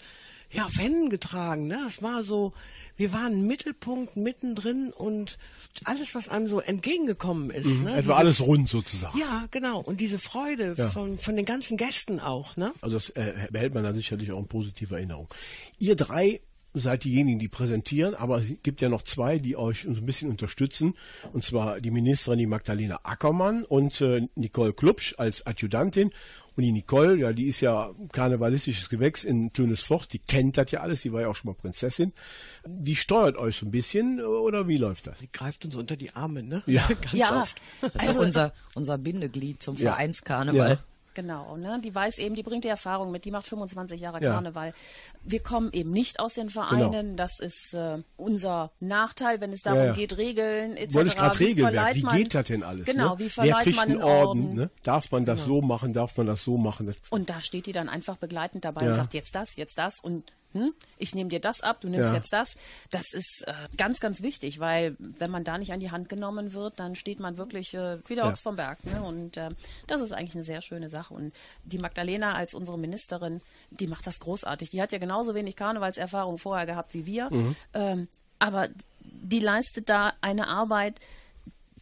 ja, 0.51 0.64
auf 0.64 0.79
Händen 0.79 1.11
getragen. 1.11 1.66
Ne? 1.66 1.79
Es 1.87 2.03
war 2.03 2.22
so, 2.22 2.55
wir 2.98 3.12
waren 3.14 3.46
Mittelpunkt 3.46 4.16
mittendrin 4.16 4.92
und 4.92 5.38
alles, 5.84 6.14
was 6.14 6.28
einem 6.28 6.48
so 6.48 6.61
entgegengekommen 6.61 7.50
ist. 7.50 7.64
Mhm. 7.66 7.84
Ne? 7.84 7.90
Etwa 7.92 8.00
Diese- 8.02 8.14
alles 8.16 8.40
rund 8.42 8.68
sozusagen. 8.68 9.18
Ja, 9.18 9.46
genau. 9.50 9.80
Und 9.80 10.00
diese 10.00 10.18
Freude 10.18 10.74
Ja. 10.76 10.88
von, 10.88 11.18
von 11.18 11.37
den 11.37 11.46
ganzen 11.46 11.76
Gästen 11.78 12.20
auch. 12.20 12.56
Ne? 12.56 12.72
Also 12.82 12.96
das 12.96 13.11
äh, 13.11 13.32
behält 13.50 13.72
man 13.72 13.84
dann 13.84 13.94
sicherlich 13.94 14.30
auch 14.32 14.38
in 14.40 14.48
positiver 14.48 14.96
Erinnerung. 14.98 15.28
Ihr 15.78 15.96
drei 15.96 16.40
seid 16.74 17.04
diejenigen, 17.04 17.38
die 17.38 17.48
präsentieren, 17.48 18.14
aber 18.14 18.38
es 18.38 18.48
gibt 18.62 18.81
ja 18.81 18.88
noch 18.88 19.02
zwei, 19.02 19.38
die 19.38 19.57
euch 19.57 19.83
so 19.83 19.90
ein 19.90 20.07
bisschen 20.07 20.28
unterstützen. 20.31 20.94
Und 21.33 21.42
zwar 21.44 21.81
die 21.81 21.90
Ministerin, 21.90 22.38
die 22.38 22.46
Magdalena 22.46 23.00
Ackermann 23.02 23.64
und 23.64 24.00
äh, 24.00 24.28
Nicole 24.37 24.72
Klubsch 24.72 25.14
als 25.18 25.44
Adjutantin. 25.46 26.11
Und 26.57 26.62
die 26.64 26.72
Nicole, 26.72 27.16
ja, 27.16 27.33
die 27.33 27.46
ist 27.46 27.61
ja 27.61 27.90
karnevalistisches 28.12 28.88
Gewächs 28.88 29.24
in 29.24 29.52
Tönesforst, 29.52 30.12
die 30.12 30.18
kennt 30.18 30.57
das 30.59 30.70
ja 30.72 30.81
alles, 30.81 31.02
die 31.02 31.12
war 31.12 31.20
ja 31.22 31.28
auch 31.28 31.35
schon 31.35 31.50
mal 31.50 31.54
Prinzessin. 31.54 32.12
Die 32.66 32.96
steuert 32.96 33.37
euch 33.37 33.57
so 33.57 33.66
ein 33.66 33.70
bisschen, 33.70 34.20
oder 34.20 34.66
wie 34.68 34.76
läuft 34.76 35.07
das? 35.07 35.18
Die 35.20 35.31
greift 35.33 35.64
uns 35.64 35.74
unter 35.76 35.96
die 35.96 36.14
Arme, 36.14 36.42
ne? 36.42 36.62
Ja. 36.66 36.87
Ganz 37.00 37.12
Ja. 37.12 37.42
oft. 37.42 37.61
Das 37.81 37.94
ist 37.94 38.00
Also- 38.09 38.20
unser, 38.20 38.52
unser 38.74 38.98
Bindeglied 38.98 39.62
zum 39.62 39.76
Ja. 39.76 39.92
Vereinskarneval. 39.92 40.70
Ja. 40.70 40.78
Genau, 41.18 41.57
ne? 41.57 41.81
Die 41.83 41.92
weiß 41.92 42.18
eben, 42.20 42.37
die 42.37 42.44
bringt 42.44 42.62
die 42.62 42.68
Erfahrung 42.68 43.11
mit, 43.11 43.24
die 43.24 43.33
macht 43.33 43.44
25 43.48 44.00
Jahre 44.00 44.22
Ja. 44.22 44.35
Karneval. 44.35 44.72
Wir 45.24 45.42
kommen 45.42 45.72
eben 45.72 45.90
nicht 45.90 46.20
aus 46.20 46.35
den 46.35 46.48
Vereinen, 46.48 47.16
das 47.16 47.40
ist 47.40 47.74
äh, 47.74 47.98
unser 48.16 48.70
Nachteil, 48.78 49.40
wenn 49.40 49.52
es 49.52 49.62
darum 49.62 49.83
Ja, 49.87 49.92
geht, 49.94 50.16
Regeln 50.16 50.76
etc. 50.76 50.94
Wollte 50.94 51.09
ich 51.09 51.16
gerade 51.16 51.37
verleiht 51.37 51.96
Wie 51.96 52.02
geht 52.02 52.35
das 52.35 52.44
denn 52.46 52.62
alles? 52.62 52.85
Genau, 52.85 53.14
ne? 53.14 53.18
wie 53.18 53.24
Wer 53.24 53.31
verleiht 53.31 53.62
kriegt 53.64 53.76
man 53.78 53.88
einen 53.88 54.00
einen 54.00 54.09
Orden? 54.09 54.40
Orden? 54.42 54.54
Ne? 54.54 54.70
Darf 54.85 55.11
man 55.11 55.24
das 55.24 55.44
Genau. 55.44 55.61
so 55.61 55.66
machen? 55.66 55.92
Darf 55.92 56.16
man 56.16 56.26
das 56.28 56.44
so 56.44 56.57
machen? 56.57 56.87
Das, 56.87 56.96
Und 57.11 57.28
da 57.31 57.40
steht 57.40 57.66
die 57.66 57.72
dann 57.72 57.88
einfach 57.88 58.16
begleitend 58.16 58.64
dabei 58.64 58.88
und 58.88 58.94
sagt 58.94 59.12
jetzt 59.14 59.35
das, 59.35 59.57
jetzt 59.57 59.76
das 59.76 59.98
und 59.98 60.33
hm, 60.52 60.72
ich 60.96 61.14
nehme 61.14 61.28
dir 61.30 61.40
das 61.40 61.61
ab, 61.61 61.80
du 61.80 61.88
nimmst 61.88 62.11
Ja. 62.11 62.16
jetzt 62.16 62.32
das. 62.32 62.54
Das 62.90 63.12
ist 63.12 63.44
äh, 63.46 63.52
ganz, 63.76 64.00
ganz 64.00 64.22
wichtig, 64.22 64.61
weil 64.61 64.96
wenn 64.98 65.30
man 65.30 65.44
da 65.44 65.58
nicht 65.58 65.72
an 65.72 65.80
die 65.80 65.90
Hand 65.90 66.08
genommen 66.08 66.52
wird, 66.54 66.78
dann 66.80 66.94
steht 66.96 67.20
man 67.20 67.37
wirklich 67.37 67.74
äh, 67.74 67.98
wieder 68.08 68.24
Ja. 68.24 68.30
Ochs 68.30 68.40
vom 68.40 68.56
Berg. 68.56 68.82
Ne? 68.84 69.02
Und 69.02 69.37
äh, 69.37 69.50
das 69.87 70.00
ist 70.00 70.12
eigentlich 70.12 70.34
eine 70.34 70.44
sehr 70.44 70.62
schöne 70.62 70.88
Sache. 70.88 71.12
Und 71.14 71.34
die 71.64 71.78
Magdalena 71.78 72.34
als 72.34 72.54
unsere 72.54 72.78
Ministerin, 72.78 73.42
die 73.70 73.87
macht 73.87 74.06
das 74.06 74.20
großartig. 74.20 74.70
Die 74.70 74.80
hat 74.80 74.92
ja 74.92 74.98
genauso 74.98 75.34
wenig 75.34 75.56
Karnevalserfahrung 75.56 76.38
vorher 76.38 76.66
gehabt 76.66 76.94
wie 76.94 77.06
wir. 77.06 77.30
Mhm. 77.30 77.56
Ähm, 77.74 78.08
aber 78.38 78.68
die 79.00 79.40
leistet 79.40 79.88
da 79.88 80.12
eine 80.20 80.48
Arbeit, 80.48 81.00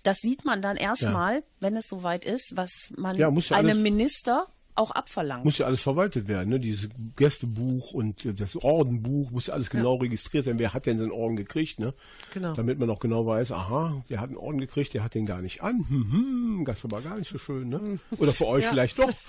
das 0.02 0.18
sieht 0.18 0.44
man 0.44 0.62
dann 0.62 0.76
erstmal, 0.76 1.42
wenn 1.60 1.76
es 1.76 1.88
soweit 1.88 2.24
ist, 2.24 2.56
was 2.56 2.92
man 2.96 3.16
Ja, 3.16 3.28
ja 3.30 3.56
einem 3.56 3.82
Minister 3.82 4.46
auch 4.76 4.90
abverlangt. 4.92 5.44
muss 5.44 5.58
ja 5.58 5.66
alles 5.66 5.80
verwaltet 5.80 6.28
werden, 6.28 6.50
ne? 6.50 6.60
Dieses 6.60 6.88
Gästebuch 7.16 7.92
und 7.92 8.24
äh, 8.24 8.34
das 8.34 8.56
Ordenbuch 8.56 9.30
muss 9.30 9.46
ja 9.48 9.54
alles 9.54 9.70
genau 9.70 9.96
registriert 9.96 10.44
sein. 10.44 10.58
Wer 10.58 10.74
hat 10.74 10.86
denn 10.86 10.98
den 10.98 11.10
Orden 11.10 11.36
gekriegt, 11.36 11.78
ne? 11.80 11.94
Genau. 12.34 12.52
Damit 12.52 12.78
man 12.78 12.88
auch 12.90 13.00
genau 13.00 13.26
weiß, 13.26 13.52
aha, 13.52 14.04
der 14.08 14.20
hat 14.20 14.28
einen 14.28 14.36
Orden 14.36 14.58
gekriegt, 14.60 14.94
der 14.94 15.02
hat 15.02 15.14
den 15.14 15.26
gar 15.26 15.40
nicht 15.40 15.62
an. 15.62 15.84
Hm, 15.88 16.12
hm, 16.12 16.64
das 16.66 16.78
ist 16.78 16.84
aber 16.84 17.00
gar 17.02 17.16
nicht 17.18 17.28
so 17.30 17.38
schön, 17.38 17.68
ne? 17.68 17.98
Oder 18.18 18.32
für 18.34 18.46
euch 18.46 18.64
Ja. 18.64 18.70
vielleicht 18.70 18.98
doch. 18.98 19.10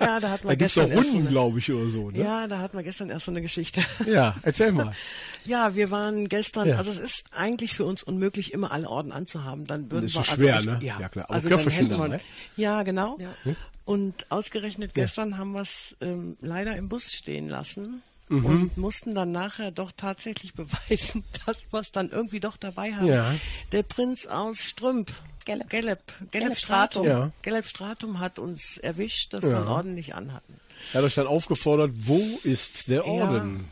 Ja, 0.00 0.20
da 0.20 0.30
hat 0.30 0.44
man 0.44 0.50
Da 0.50 0.54
gibt's 0.56 0.74
gestern 0.74 0.90
erst 0.90 1.02
so 1.04 1.08
Runden, 1.08 1.20
eine- 1.22 1.30
glaube 1.30 1.58
ich, 1.58 1.72
oder 1.72 1.88
so, 1.88 2.10
ne? 2.10 2.18
Ja, 2.18 2.46
da 2.46 2.58
hatten 2.58 2.76
wir 2.76 2.84
gestern 2.84 3.10
erst 3.10 3.24
so 3.26 3.30
eine 3.30 3.40
Geschichte. 3.42 3.80
Ja, 4.06 4.34
erzähl 4.42 4.72
mal. 4.72 4.92
Ja, 5.46 5.74
wir 5.76 5.90
waren 5.90 6.28
gestern, 6.30 6.68
Ja. 6.68 6.76
also 6.78 6.90
es 6.90 6.98
ist 6.98 7.24
eigentlich 7.32 7.74
für 7.74 7.84
uns 7.84 8.02
unmöglich, 8.02 8.52
immer 8.54 8.72
alle 8.72 8.88
Orden 8.88 9.12
anzuhaben. 9.12 9.66
Dann 9.66 9.90
würden 9.92 10.02
Das 10.06 10.12
ist 10.12 10.14
wir 10.16 10.22
so 10.24 10.30
also 10.30 10.42
schwer, 10.42 10.56
echt- 10.56 10.64
ne? 10.66 10.78
Ja, 10.82 11.00
Ja, 11.00 11.08
klar. 11.10 11.26
Aber 11.26 11.34
Also 11.34 11.48
Köfferchen 11.48 11.88
dann 11.90 12.00
hätten 12.00 12.10
dann, 12.12 12.20
wir, 12.56 12.64
ja, 12.64 12.82
genau. 12.82 13.18
Hm? 13.42 13.56
Und 13.84 14.30
ausgerechnet 14.30 14.94
gestern 14.94 15.36
haben 15.38 15.52
wir 15.52 15.60
es 15.62 15.94
ähm, 16.00 16.36
leider 16.40 16.76
im 16.76 16.88
Bus 16.88 17.12
stehen 17.12 17.48
lassen. 17.48 18.02
Mhm. 18.30 18.44
Und 18.46 18.76
mussten 18.78 19.14
dann 19.14 19.32
nachher 19.32 19.70
doch 19.70 19.92
tatsächlich 19.92 20.54
beweisen, 20.54 21.24
dass 21.44 21.58
wir 21.70 21.80
es 21.80 21.92
dann 21.92 22.08
irgendwie 22.10 22.40
doch 22.40 22.56
dabei 22.56 22.94
haben. 22.94 23.06
Ja. 23.06 23.34
Der 23.72 23.82
Prinz 23.82 24.24
aus 24.26 24.60
Strümp, 24.60 25.12
Gelb. 25.44 25.68
Gelb, 25.68 26.00
Gelb 26.30 26.30
Gelb 26.30 26.56
Stratum. 26.56 27.06
Ja. 27.06 27.30
Gelb 27.42 27.66
Stratum 27.66 28.18
hat 28.20 28.38
uns 28.38 28.78
erwischt, 28.78 29.34
dass 29.34 29.42
Ja. 29.44 29.50
wir 29.50 29.58
den 29.58 29.68
Orden 29.68 29.94
nicht 29.94 30.14
anhatten. 30.14 30.54
Er 30.94 30.98
hat 30.98 31.04
euch 31.04 31.14
dann 31.14 31.26
aufgefordert, 31.26 31.90
wo 31.94 32.18
ist 32.44 32.88
der 32.88 33.00
Ja. 33.00 33.04
Orden? 33.04 33.68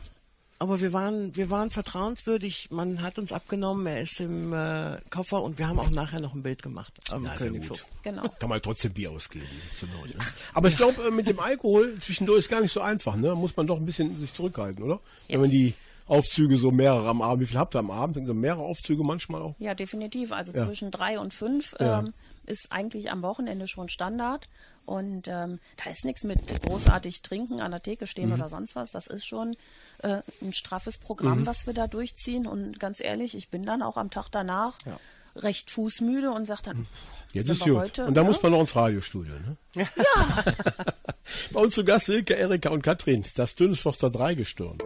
Aber 0.63 0.79
wir 0.79 0.93
waren, 0.93 1.35
wir 1.35 1.49
waren 1.49 1.69
vertrauenswürdig. 1.69 2.69
Man 2.71 3.01
hat 3.01 3.19
uns 3.19 3.33
abgenommen. 3.33 3.85
Er 3.85 3.99
ist 3.99 4.21
im 4.21 4.53
äh, 4.53 4.97
Koffer 5.09 5.41
und 5.43 5.57
wir 5.59 5.67
haben 5.67 5.77
auch 5.77 5.89
nachher 5.89 6.21
noch 6.21 6.33
ein 6.33 6.41
Bild 6.41 6.63
gemacht 6.63 6.93
am 7.11 7.25
Ja, 7.25 7.35
sehr 7.35 7.47
Königshof. 7.47 7.81
gut. 7.83 8.03
Genau. 8.03 8.23
Kann 8.39 8.47
man 8.49 8.61
trotzdem 8.61 8.93
Bier 8.93 9.11
ausgeben. 9.11 9.45
Not, 9.81 10.15
ne? 10.15 10.23
Aber 10.53 10.69
ich 10.69 10.77
glaube, 10.77 11.11
mit 11.11 11.27
dem 11.27 11.41
Alkohol 11.41 11.97
zwischendurch 11.99 12.39
ist 12.39 12.49
gar 12.49 12.61
nicht 12.61 12.71
so 12.71 12.79
einfach. 12.79 13.17
Ne? 13.17 13.27
Da 13.27 13.35
muss 13.35 13.57
man 13.57 13.67
doch 13.67 13.77
ein 13.77 13.85
bisschen 13.85 14.17
sich 14.21 14.33
zurückhalten, 14.33 14.81
oder? 14.83 15.01
Wenn 15.27 15.41
man 15.41 15.49
die 15.49 15.73
Aufzüge 16.07 16.55
so 16.55 16.71
mehrere 16.71 17.09
am 17.09 17.21
Abend, 17.21 17.43
wie 17.43 17.47
viel 17.47 17.57
habt 17.59 17.75
ihr 17.75 17.79
am 17.79 17.91
Abend? 17.91 18.15
Sind 18.15 18.25
so 18.25 18.33
mehrere 18.33 18.63
Aufzüge 18.63 19.03
manchmal 19.03 19.41
auch? 19.41 19.55
Ja, 19.59 19.75
definitiv. 19.75 20.31
Also 20.31 20.53
Ja. 20.53 20.65
zwischen 20.65 20.91
drei 20.91 21.19
und 21.19 21.33
fünf 21.33 21.75
Ja. 21.77 21.99
ähm, 21.99 22.13
ist 22.45 22.71
eigentlich 22.71 23.11
am 23.11 23.21
Wochenende 23.21 23.67
schon 23.67 23.89
Standard. 23.89 24.47
Und 24.85 25.27
ähm, 25.27 25.59
da 25.83 25.89
ist 25.89 26.05
nichts 26.05 26.23
mit 26.23 26.61
großartig 26.63 27.21
trinken, 27.21 27.61
an 27.61 27.71
der 27.71 27.81
Theke 27.81 28.05
stehen 28.07 28.27
Mhm. 28.29 28.33
oder 28.35 28.49
sonst 28.49 28.75
was. 28.75 28.91
Das 28.91 29.07
ist 29.07 29.25
schon 29.25 29.55
äh, 29.99 30.21
ein 30.41 30.53
straffes 30.53 30.97
Programm, 30.97 31.41
Mhm. 31.41 31.45
was 31.45 31.65
wir 31.67 31.73
da 31.73 31.87
durchziehen. 31.87 32.45
Und 32.47 32.79
ganz 32.79 32.99
ehrlich, 32.99 33.35
ich 33.35 33.49
bin 33.49 33.63
dann 33.65 33.81
auch 33.81 33.97
am 33.97 34.09
Tag 34.09 34.29
danach 34.29 34.77
Ja. 34.85 34.99
recht 35.35 35.71
fußmüde 35.71 36.31
und 36.31 36.45
sage 36.45 36.61
dann, 36.63 36.87
Jetzt 37.31 37.49
ist 37.49 37.63
gut. 37.63 37.75
heute, 37.77 38.05
und 38.05 38.13
da 38.15 38.21
ne? 38.21 38.27
muss 38.27 38.43
man 38.43 38.51
noch 38.51 38.59
ins 38.59 38.75
Radiostudio. 38.75 39.33
Ne? 39.35 39.57
Ja. 39.75 39.85
Bei 41.53 41.61
uns 41.61 41.73
zu 41.73 41.85
Gast 41.85 42.07
Silke, 42.07 42.35
Erika 42.35 42.69
und 42.69 42.81
Katrin, 42.83 43.23
das 43.35 43.55
Dünnesforster 43.55 44.09
Dreigestirn. 44.09 44.77
Du 44.77 44.85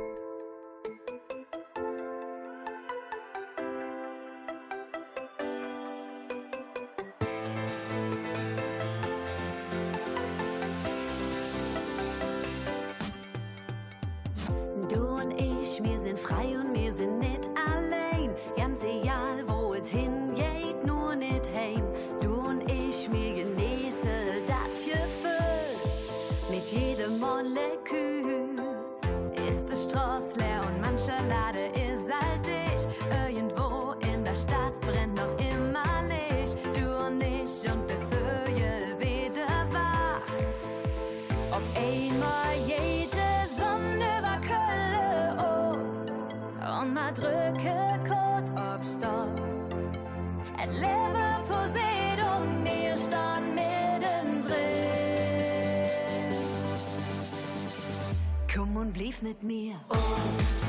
und 31.19 31.27
mancher 31.27 31.27
Lade 31.27 31.67
ist 31.75 32.07
saltig. 32.07 32.87
Irgendwo 33.09 33.93
in 34.07 34.23
der 34.23 34.35
Stadt 34.35 34.79
brennt 34.81 35.15
noch 35.15 35.37
immer 35.37 36.03
Licht. 36.07 36.57
Du 36.75 37.05
und 37.05 37.21
ich 37.21 37.71
und 37.71 37.89
der 37.89 37.99
Vögel 38.09 38.99
wieder 38.99 39.67
wach. 39.71 40.21
Ob 41.51 41.61
einmal 41.75 42.55
jede 42.65 43.47
Sonne 43.55 44.21
war 44.21 44.39
Kölle 44.41 45.37
oh, 45.39 46.81
und 46.81 46.93
mal 46.93 47.13
drücke 47.13 47.99
Kurt 48.07 48.51
ob 48.55 48.85
Stopp. 48.85 49.41
Et 50.59 50.71
lebe 50.71 51.43
Poseidon, 51.47 52.63
wir 52.63 52.95
stand 52.97 53.55
mittendrin. 53.55 54.55
Komm 58.53 58.75
und 58.75 58.93
blieb 58.93 59.21
mit 59.21 59.43
mir. 59.43 59.75
Oh, 59.89 60.66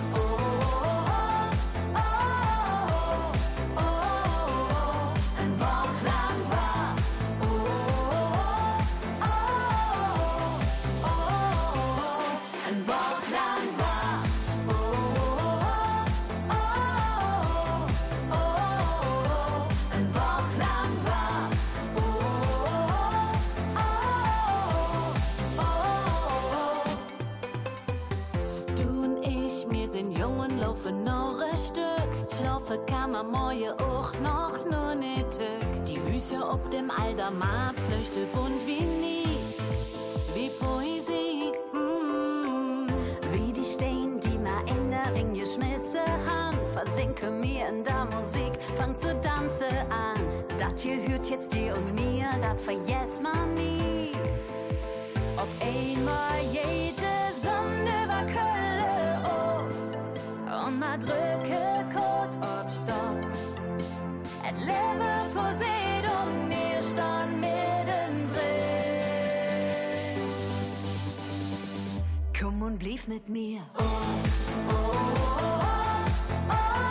Man 33.10 33.30
morgen 33.30 33.70
auch 33.80 34.12
noch 34.20 34.64
nur 34.66 35.00
tück. 35.30 35.84
Die 35.86 35.98
Hüse 35.98 36.36
ob 36.46 36.70
dem 36.70 36.90
Aldermarkt 36.90 37.80
leuchtet 37.90 38.30
bunt 38.32 38.66
wie 38.66 38.82
nie. 38.82 39.38
Wie 40.34 40.50
Poesie, 40.50 41.52
mm. 41.72 42.86
wie 43.32 43.52
die 43.52 43.64
Steine, 43.64 44.20
die 44.20 44.38
ma 44.38 44.60
in 44.66 44.90
der 44.90 45.14
Ring 45.14 45.32
geschmissen 45.32 46.06
haben. 46.28 46.58
Versinke 46.74 47.30
mir 47.30 47.68
in 47.68 47.82
der 47.82 48.04
Musik, 48.04 48.52
fang 48.76 48.96
zu 48.98 49.18
tanzen 49.20 49.78
an. 49.90 50.44
Das 50.58 50.82
hier 50.82 51.02
hört 51.08 51.30
jetzt 51.30 51.52
dir 51.52 51.74
und 51.76 51.94
mir, 51.94 52.28
das 52.42 52.62
vergesst 52.62 53.22
man 53.22 53.54
nie. 53.54 54.12
Ob 55.36 55.48
einmal 55.60 56.40
jede 56.52 57.17
maar 60.70 60.98
drücke 60.98 61.84
Code 61.94 62.36
op 62.36 62.70
Stopp. 62.70 63.26
Het 64.40 64.56
leven 64.56 65.32
Poseidon, 65.32 66.48
wir 66.48 66.82
stand 66.82 67.40
mittendrin. 67.40 68.28
Komm 72.40 72.62
und 72.62 72.78
blieb 72.78 73.06
mit 73.06 73.28
mir. 73.28 73.60
Een 76.48 76.87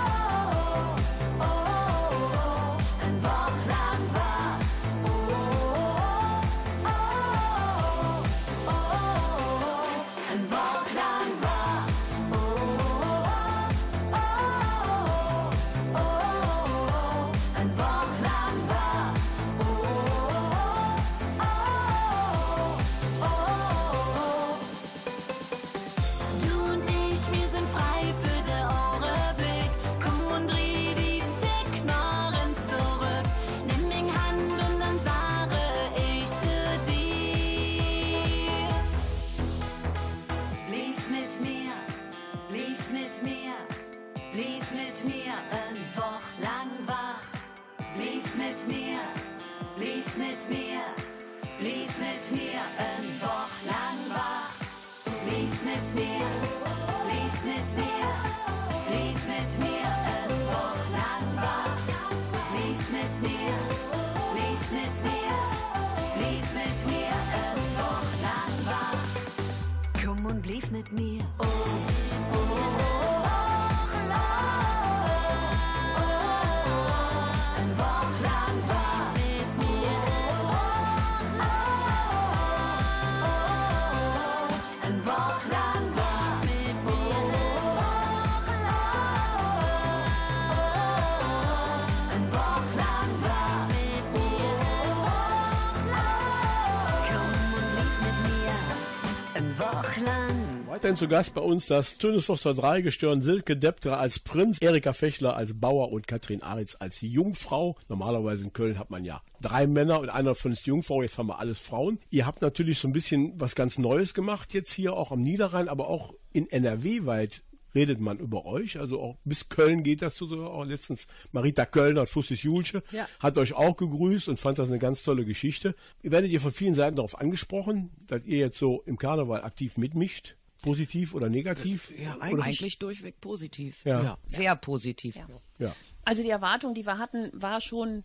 Weiterhin 100.78 100.96
zu 100.96 101.08
Gast 101.08 101.34
bei 101.34 101.42
uns 101.42 101.66
das 101.66 101.98
Tönesforster 101.98 102.54
3 102.54 102.82
Gestirn 102.82 103.24
Silke 103.24 103.58
Deptra 103.58 103.96
als 103.96 104.20
Prinz, 104.20 104.60
Erika 104.62 104.94
Fechler 104.94 105.36
als 105.36 105.60
Bauer 105.60 105.92
und 105.92 106.06
Katrin 106.06 106.44
Aritz 106.44 106.76
als 106.78 107.02
Jungfrau. 107.02 107.78
Normalerweise 107.90 108.44
in 108.44 108.54
Köln 108.54 108.78
hat 108.78 108.92
man 108.92 109.04
ja 109.04 109.24
drei 109.42 109.66
Männer 109.66 110.00
und 110.00 110.10
einer 110.10 110.36
von 110.36 110.52
ist 110.52 110.68
Jungfrau, 110.68 111.02
jetzt 111.02 111.18
haben 111.18 111.30
wir 111.30 111.40
alles 111.40 111.58
Frauen. 111.58 111.98
Ihr 112.12 112.28
habt 112.28 112.44
natürlich 112.44 112.78
so 112.78 112.88
ein 112.88 112.94
bisschen 112.94 113.34
was 113.42 113.56
ganz 113.56 113.80
Neues 113.80 114.14
gemacht 114.14 114.54
jetzt 114.54 114.72
hier 114.72 114.94
auch 114.94 115.12
am 115.12 115.20
Niederrhein, 115.20 115.68
aber 115.68 115.88
auch 115.88 116.14
in 116.32 116.48
NRW 116.48 117.08
weit 117.08 117.42
redet 117.74 118.00
man 118.00 118.20
über 118.20 118.46
euch, 118.46 118.80
also 118.80 119.02
auch 119.02 119.18
bis 119.24 119.50
Köln 119.50 119.82
geht 119.82 120.04
das 120.04 120.16
so, 120.16 120.28
auch 120.46 120.64
letztens 120.64 121.08
Marita 121.32 121.66
Kölner 121.66 122.06
Fussis 122.06 122.44
Julsche 122.44 122.84
Ja. 122.92 123.08
hat 123.20 123.40
euch 123.40 123.54
auch 123.54 123.76
gegrüßt 123.78 124.30
und 124.30 124.40
fand 124.40 124.60
das 124.60 124.70
eine 124.70 124.78
ganz 124.78 125.02
tolle 125.02 125.26
Geschichte. 125.26 125.74
Ihr 126.04 126.12
werdet 126.12 126.30
ihr 126.30 126.40
von 126.40 126.52
vielen 126.52 126.76
Seiten 126.76 126.98
darauf 126.98 127.20
angesprochen, 127.20 127.90
dass 128.06 128.24
ihr 128.26 128.38
jetzt 128.38 128.60
so 128.60 128.84
im 128.86 129.00
Karneval 129.00 129.42
aktiv 129.44 129.78
mitmischt, 129.78 130.36
positiv 130.62 131.14
oder 131.14 131.30
negativ? 131.30 131.92
Ja, 131.98 132.16
Oder- 132.16 132.24
eigentlich, 132.24 132.46
eigentlich 132.60 132.80
durchweg 132.80 133.22
positiv. 133.22 133.84
Ja. 133.86 134.04
Ja. 134.04 134.18
Sehr 134.26 134.56
positiv. 134.56 135.16
Ja. 135.60 135.76
Also 136.06 136.24
die 136.24 136.30
Erwartung, 136.30 136.74
die 136.74 136.86
wir 136.86 136.98
hatten, 136.98 137.30
war 137.34 137.62
schon, 137.62 138.04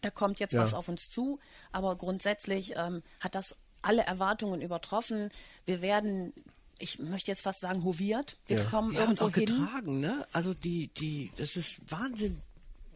da 0.00 0.10
kommt 0.10 0.38
jetzt 0.40 0.52
Ja. 0.52 0.62
was 0.62 0.74
auf 0.74 0.88
uns 0.88 1.10
zu. 1.10 1.38
Aber 1.72 1.96
grundsätzlich 1.96 2.74
ähm, 2.76 3.02
hat 3.20 3.34
das 3.34 3.56
alle 3.82 4.02
Erwartungen 4.02 4.62
übertroffen. 4.62 5.30
Wir 5.66 5.82
werden, 5.82 6.32
ich 6.78 6.98
möchte 6.98 7.30
jetzt 7.30 7.42
fast 7.42 7.60
sagen, 7.60 7.84
hoviert. 7.84 8.36
Wir 8.46 8.58
ja. 8.58 8.64
kommen 8.64 8.92
ja, 8.92 9.00
und 9.04 9.20
irgendwo 9.20 9.24
auch 9.26 9.34
hin. 9.34 9.46
getragen, 9.46 10.00
ne? 10.00 10.26
Also 10.32 10.54
die, 10.54 10.88
die, 10.88 11.30
das 11.36 11.56
ist 11.56 11.80
Wahnsinn, 11.90 12.40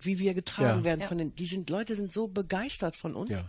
wie 0.00 0.18
wir 0.18 0.32
getragen 0.34 0.78
Ja. 0.80 0.84
werden 0.84 1.00
Ja. 1.02 1.06
von 1.08 1.18
den, 1.18 1.34
die 1.34 1.46
sind, 1.46 1.68
Leute 1.70 1.94
sind 1.96 2.12
so 2.12 2.26
begeistert 2.28 2.96
von 2.96 3.14
uns, 3.16 3.30
Ja. 3.30 3.44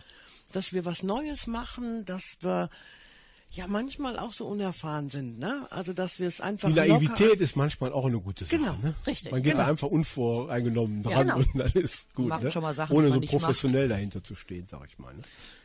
dass 0.52 0.72
wir 0.72 0.84
was 0.84 1.02
Neues 1.02 1.46
machen, 1.46 2.04
dass 2.04 2.36
wir 2.40 2.68
ja 3.52 3.66
manchmal 3.66 4.18
auch 4.18 4.32
so 4.32 4.46
unerfahren 4.46 5.08
sind, 5.08 5.38
ne? 5.38 5.66
Also 5.70 5.92
dass 5.92 6.18
wir 6.18 6.28
es 6.28 6.40
einfach 6.40 6.68
Die 6.68 6.74
Naivität 6.74 7.40
ist 7.40 7.56
manchmal 7.56 7.92
auch 7.92 8.04
eine 8.06 8.20
gute 8.20 8.44
Sache. 8.44 8.58
Genau, 8.58 8.76
ne? 8.82 8.94
richtig, 9.06 9.32
Man 9.32 9.42
geht 9.42 9.52
genau. 9.52 9.64
da 9.64 9.70
einfach 9.70 9.88
unvoreingenommen 9.88 11.02
Ja, 11.02 11.10
dran 11.10 11.26
genau. 11.28 11.36
und 11.38 11.48
dann 11.58 11.82
ist 11.82 12.14
gut. 12.14 12.28
Macht 12.28 12.42
ne? 12.44 12.50
schon 12.50 12.62
mal 12.62 12.74
Sachen, 12.74 12.94
Ohne 12.96 13.06
die 13.06 13.08
so 13.10 13.14
man 13.14 13.20
nicht 13.20 13.30
professionell 13.32 13.88
dahinter 13.88 14.22
zu 14.22 14.34
stehen, 14.34 14.66
sag 14.68 14.86
ich 14.86 14.98
mal. 14.98 15.12
Ne? 15.14 15.22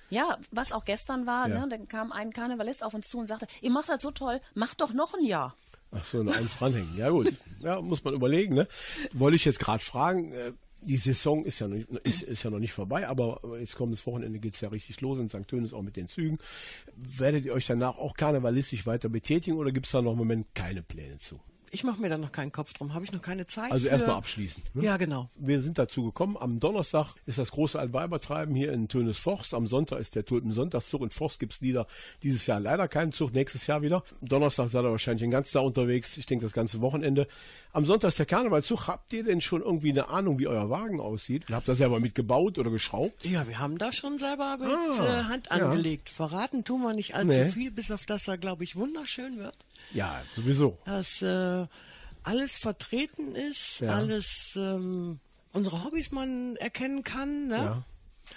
Ja, 0.09 0.37
was 0.51 0.71
auch 0.71 0.85
gestern 0.85 1.25
war, 1.25 1.47
Ja. 1.47 1.61
ne, 1.61 1.67
dann 1.69 1.87
kam 1.87 2.11
ein 2.11 2.31
Karnevalist 2.31 2.83
auf 2.83 2.93
uns 2.93 3.07
zu 3.09 3.17
und 3.19 3.27
sagte, 3.27 3.47
ihr 3.61 3.71
macht 3.71 3.89
das 3.89 4.01
so 4.01 4.11
toll, 4.11 4.39
macht 4.53 4.81
doch 4.81 4.93
noch 4.93 5.13
ein 5.13 5.23
Jahr. 5.23 5.55
Ach 5.91 6.03
so, 6.03 6.19
eine 6.19 6.33
Eins 6.35 6.61
ranhängen. 6.61 6.95
Ja 6.97 7.09
gut, 7.09 7.33
ja, 7.59 7.81
muss 7.81 8.03
man 8.03 8.13
überlegen. 8.13 8.55
Ne? 8.55 8.65
Wollte 9.13 9.35
ich 9.35 9.45
jetzt 9.45 9.59
gerade 9.59 9.83
fragen, 9.83 10.31
äh, 10.31 10.51
die 10.85 10.97
Saison 10.97 11.43
ist 11.45 11.59
ja, 11.59 11.67
noch, 11.67 11.77
ist, 12.03 12.23
ist 12.23 12.43
ja 12.43 12.49
noch 12.49 12.59
nicht 12.59 12.73
vorbei, 12.73 13.07
aber 13.07 13.41
jetzt 13.59 13.75
kommendes 13.75 14.05
Wochenende 14.05 14.39
geht's 14.39 14.61
ja 14.61 14.69
richtig 14.69 15.01
los 15.01 15.19
in 15.19 15.29
St. 15.29 15.47
Tönis 15.47 15.73
auch 15.73 15.81
mit 15.81 15.95
den 15.95 16.07
Zügen. 16.07 16.37
Werdet 16.95 17.45
ihr 17.45 17.53
euch 17.53 17.65
danach 17.65 17.97
auch 17.97 18.13
karnevalistisch 18.13 18.85
weiter 18.85 19.09
betätigen 19.09 19.57
oder 19.57 19.71
gibt's 19.71 19.91
da 19.91 20.01
noch 20.01 20.13
im 20.13 20.17
Moment 20.17 20.47
keine 20.53 20.83
Pläne 20.83 21.17
zu? 21.17 21.39
Ich 21.75 21.83
mache 21.83 21.99
mir 22.01 22.07
da 22.07 22.17
noch 22.17 22.31
keinen 22.31 22.53
Kopf 22.53 22.71
drum, 22.73 22.93
habe 22.93 23.03
ich 23.03 23.11
noch 23.11 23.21
keine 23.21 23.47
Zeit. 23.47 23.69
Also 23.69 23.89
erstmal 23.89 24.15
abschließen. 24.15 24.63
Ne? 24.75 24.85
Ja, 24.85 24.95
genau. 24.95 25.29
Wir 25.35 25.59
sind 25.59 25.77
dazu 25.77 26.05
gekommen. 26.05 26.37
Am 26.39 26.57
Donnerstag 26.57 27.15
ist 27.25 27.37
das 27.37 27.51
große 27.51 27.77
Altweibertreiben 27.77 28.55
hier 28.55 28.71
in 28.71 28.87
Tönes 28.87 29.17
Forst. 29.17 29.53
Am 29.53 29.67
Sonntag 29.67 29.99
ist 29.99 30.15
der 30.15 30.23
Tulpensonntagszug. 30.23 31.01
In 31.01 31.09
Forst 31.09 31.37
gibt's 31.37 31.59
Lieder. 31.59 31.85
Dieses 32.23 32.45
Jahr 32.47 32.61
leider 32.61 32.87
keinen 32.87 33.11
Zug, 33.11 33.33
nächstes 33.33 33.67
Jahr 33.67 33.81
wieder. 33.81 34.05
Donnerstag 34.21 34.69
seid 34.69 34.85
ihr 34.85 34.91
wahrscheinlich 34.91 35.19
den 35.23 35.31
ganzen 35.31 35.51
Tag 35.51 35.63
unterwegs. 35.63 36.15
Ich 36.15 36.25
denke 36.25 36.45
das 36.45 36.53
ganze 36.53 36.79
Wochenende. 36.79 37.27
Am 37.73 37.85
Sonntag 37.85 38.07
ist 38.07 38.19
der 38.19 38.25
Karnevalzug. 38.25 38.87
Habt 38.87 39.11
ihr 39.11 39.25
denn 39.25 39.41
schon 39.41 39.61
irgendwie 39.61 39.89
eine 39.91 40.07
Ahnung, 40.07 40.39
wie 40.39 40.47
euer 40.47 40.69
Wagen 40.69 41.01
aussieht? 41.01 41.43
Habt 41.51 41.67
ihr 41.67 41.75
selber 41.75 41.99
mitgebaut 41.99 42.57
oder 42.57 42.71
geschraubt? 42.71 43.25
Ja, 43.25 43.45
wir 43.49 43.59
haben 43.59 43.77
da 43.77 43.91
schon 43.91 44.17
selber 44.17 44.55
mit 44.61 44.69
Ah, 44.69 45.19
äh, 45.19 45.23
Hand 45.25 45.47
ja. 45.47 45.57
angelegt. 45.57 46.09
Verraten 46.09 46.63
tun 46.63 46.83
wir 46.83 46.93
nicht 46.93 47.15
allzu 47.15 47.27
Nee. 47.27 47.49
viel, 47.49 47.71
bis 47.71 47.91
auf 47.91 48.05
das 48.05 48.29
er, 48.29 48.37
glaube 48.37 48.63
ich, 48.63 48.77
wunderschön 48.77 49.37
wird. 49.39 49.57
Ja, 49.95 50.21
sowieso. 50.35 50.77
Dass 50.85 51.21
äh, 51.21 51.65
alles 52.23 52.51
vertreten 52.53 53.35
ist, 53.35 53.79
Ja. 53.79 53.95
alles 53.95 54.53
ähm, 54.55 55.19
unsere 55.53 55.83
Hobbys 55.83 56.11
man 56.11 56.55
erkennen 56.57 57.03
kann. 57.03 57.47
Ne? 57.47 57.55
Ja. 57.55 57.83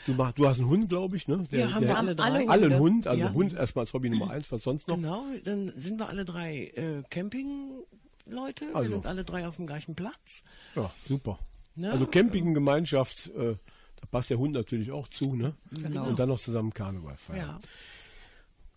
Du, 0.06 0.12
mach, 0.14 0.32
du 0.34 0.46
hast 0.46 0.59
einen 0.59 0.68
Hund, 0.68 0.88
glaube 0.88 1.16
ich, 1.16 1.26
ne? 1.28 1.46
Ja, 1.50 1.72
haben 1.72 1.86
wir 1.86 1.96
alle 1.96 2.14
drei. 2.14 2.46
Alle 2.48 2.66
einen 2.66 2.78
Hund, 2.78 3.06
also 3.06 3.20
Ja. 3.22 3.32
Hund 3.32 3.54
erstmal 3.54 3.84
als 3.84 3.92
Hobby 3.94 4.11
Nummer 4.11 4.30
eins, 4.30 4.50
was 4.52 4.62
sonst 4.62 4.86
noch? 4.86 4.96
Genau, 4.96 5.24
dann 5.44 5.72
sind 5.76 5.98
wir 5.98 6.09
alle 6.09 6.24
drei 6.26 6.66
äh, 6.76 7.02
Campingleute. 7.11 8.66
Also. 8.74 8.82
Wir 8.82 8.96
sind 8.96 9.06
alle 9.06 9.24
drei 9.24 9.48
auf 9.48 9.56
dem 9.56 9.66
gleichen 9.66 9.94
Platz. 9.94 10.42
Ja, 10.74 10.90
super. 11.06 11.38
Ne? 11.74 11.90
Also 11.90 12.06
Campinggemeinschaft, 12.06 13.28
äh, 13.34 13.56
da 14.00 14.06
passt 14.11 14.30
der 14.30 14.38
Hund 14.38 14.52
natürlich 14.54 14.90
auch 14.92 15.09
zu, 15.09 15.34
ne? 15.34 15.54
Genau. 15.82 16.06
Und 16.06 16.18
dann 16.18 16.28
noch 16.28 16.38
zusammen 16.38 16.72
Karneval 16.74 17.16
feiern. 17.16 17.46
Ja. 17.48 17.59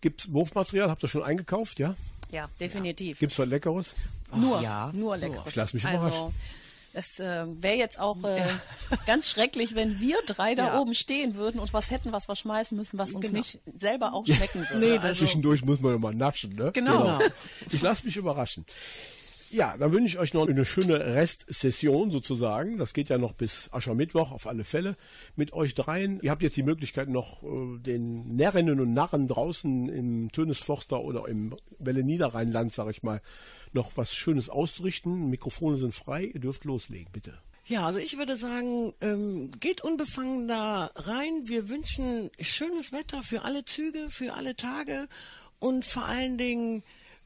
Gibt's 0.00 0.32
Wurfmaterial? 0.32 0.90
Habt 0.90 1.02
ihr 1.04 1.08
schon 1.08 1.22
eingekauft, 1.22 1.78
ja? 1.78 1.94
Ja, 2.32 2.48
definitiv. 2.58 3.18
Gibt's 3.20 3.38
was 3.38 3.48
Leckeres? 3.48 3.94
nur, 4.34 4.60
ja. 4.62 4.90
nur 4.94 5.16
leckeres. 5.16 5.46
Ich 5.50 5.54
lass 5.54 5.72
mich 5.74 5.84
also, 5.84 5.98
überraschen. 6.06 6.34
es 6.94 7.20
äh, 7.20 7.44
wäre 7.62 7.76
jetzt 7.76 8.00
auch 8.00 8.24
äh, 8.24 8.42
ganz 9.06 9.28
schrecklich, 9.28 9.74
wenn 9.74 10.00
wir 10.00 10.16
drei 10.26 10.54
da 10.54 10.68
Ja. 10.68 10.80
oben 10.80 10.94
stehen 10.94 11.36
würden 11.36 11.60
und 11.60 11.72
was 11.74 11.90
hätten, 11.90 12.12
was 12.12 12.28
wir 12.28 12.34
schmeißen 12.36 12.76
müssen, 12.76 12.98
was 12.98 13.12
uns 13.12 13.26
Genau. 13.26 13.38
nicht 13.38 13.60
selber 13.78 14.14
auch 14.14 14.26
schmecken 14.26 14.60
würde. 14.70 14.78
Nee, 14.78 14.92
also, 14.96 15.08
das 15.08 15.18
Zwischendurch 15.18 15.62
muss 15.64 15.80
man 15.80 15.92
ja 15.92 15.98
mal 15.98 16.14
naschen, 16.14 16.54
ne? 16.56 16.72
Genau. 16.72 17.02
Genau. 17.02 17.18
Ich 17.70 17.82
lasse 17.82 18.06
mich 18.06 18.16
überraschen. 18.16 18.64
Ja, 19.52 19.76
dann 19.76 19.92
wünsche 19.92 20.14
ich 20.14 20.18
euch 20.18 20.32
noch 20.32 20.48
eine 20.48 20.64
schöne 20.64 20.98
Restsession 21.14 22.10
sozusagen. 22.10 22.78
Das 22.78 22.94
geht 22.94 23.10
ja 23.10 23.18
noch 23.18 23.32
bis 23.32 23.68
Aschermittwoch 23.70 24.32
auf 24.32 24.46
alle 24.46 24.64
Fälle 24.64 24.96
mit 25.36 25.52
euch 25.52 25.74
dreien. 25.74 26.20
Ihr 26.22 26.30
habt 26.30 26.42
jetzt 26.42 26.56
die 26.56 26.62
Möglichkeit 26.62 27.10
noch 27.10 27.42
äh, 27.42 27.78
den 27.78 28.34
Närrinnen 28.34 28.80
und 28.80 28.94
Narren 28.94 29.28
draußen 29.28 29.90
im 29.90 30.32
Tönesforster 30.32 31.02
oder 31.02 31.28
im 31.28 31.54
Welle 31.78 32.02
Niederrheinland, 32.02 32.72
sag 32.72 32.88
ich 32.88 33.02
mal, 33.02 33.20
noch 33.74 33.90
was 33.96 34.14
Schönes 34.14 34.48
auszurichten. 34.48 35.28
Mikrofone 35.28 35.76
sind 35.76 35.94
frei. 35.94 36.30
Ihr 36.32 36.40
dürft 36.40 36.64
loslegen, 36.64 37.12
bitte. 37.12 37.34
Ja, 37.66 37.86
also 37.86 37.98
ich 37.98 38.16
würde 38.16 38.38
sagen, 38.38 38.94
ähm, 39.02 39.50
geht 39.60 39.82
unbefangen 39.82 40.48
da 40.48 40.90
rein. 40.94 41.42
Wir 41.44 41.68
wünschen 41.68 42.30
schönes 42.40 42.92
Wetter 42.92 43.22
für 43.22 43.42
alle 43.42 43.66
Züge, 43.66 44.08
für 44.08 44.32
alle 44.32 44.56
Tage 44.56 45.08
und 45.58 45.84
vor 45.84 46.06
allen 46.06 46.38
Dingen 46.38 46.82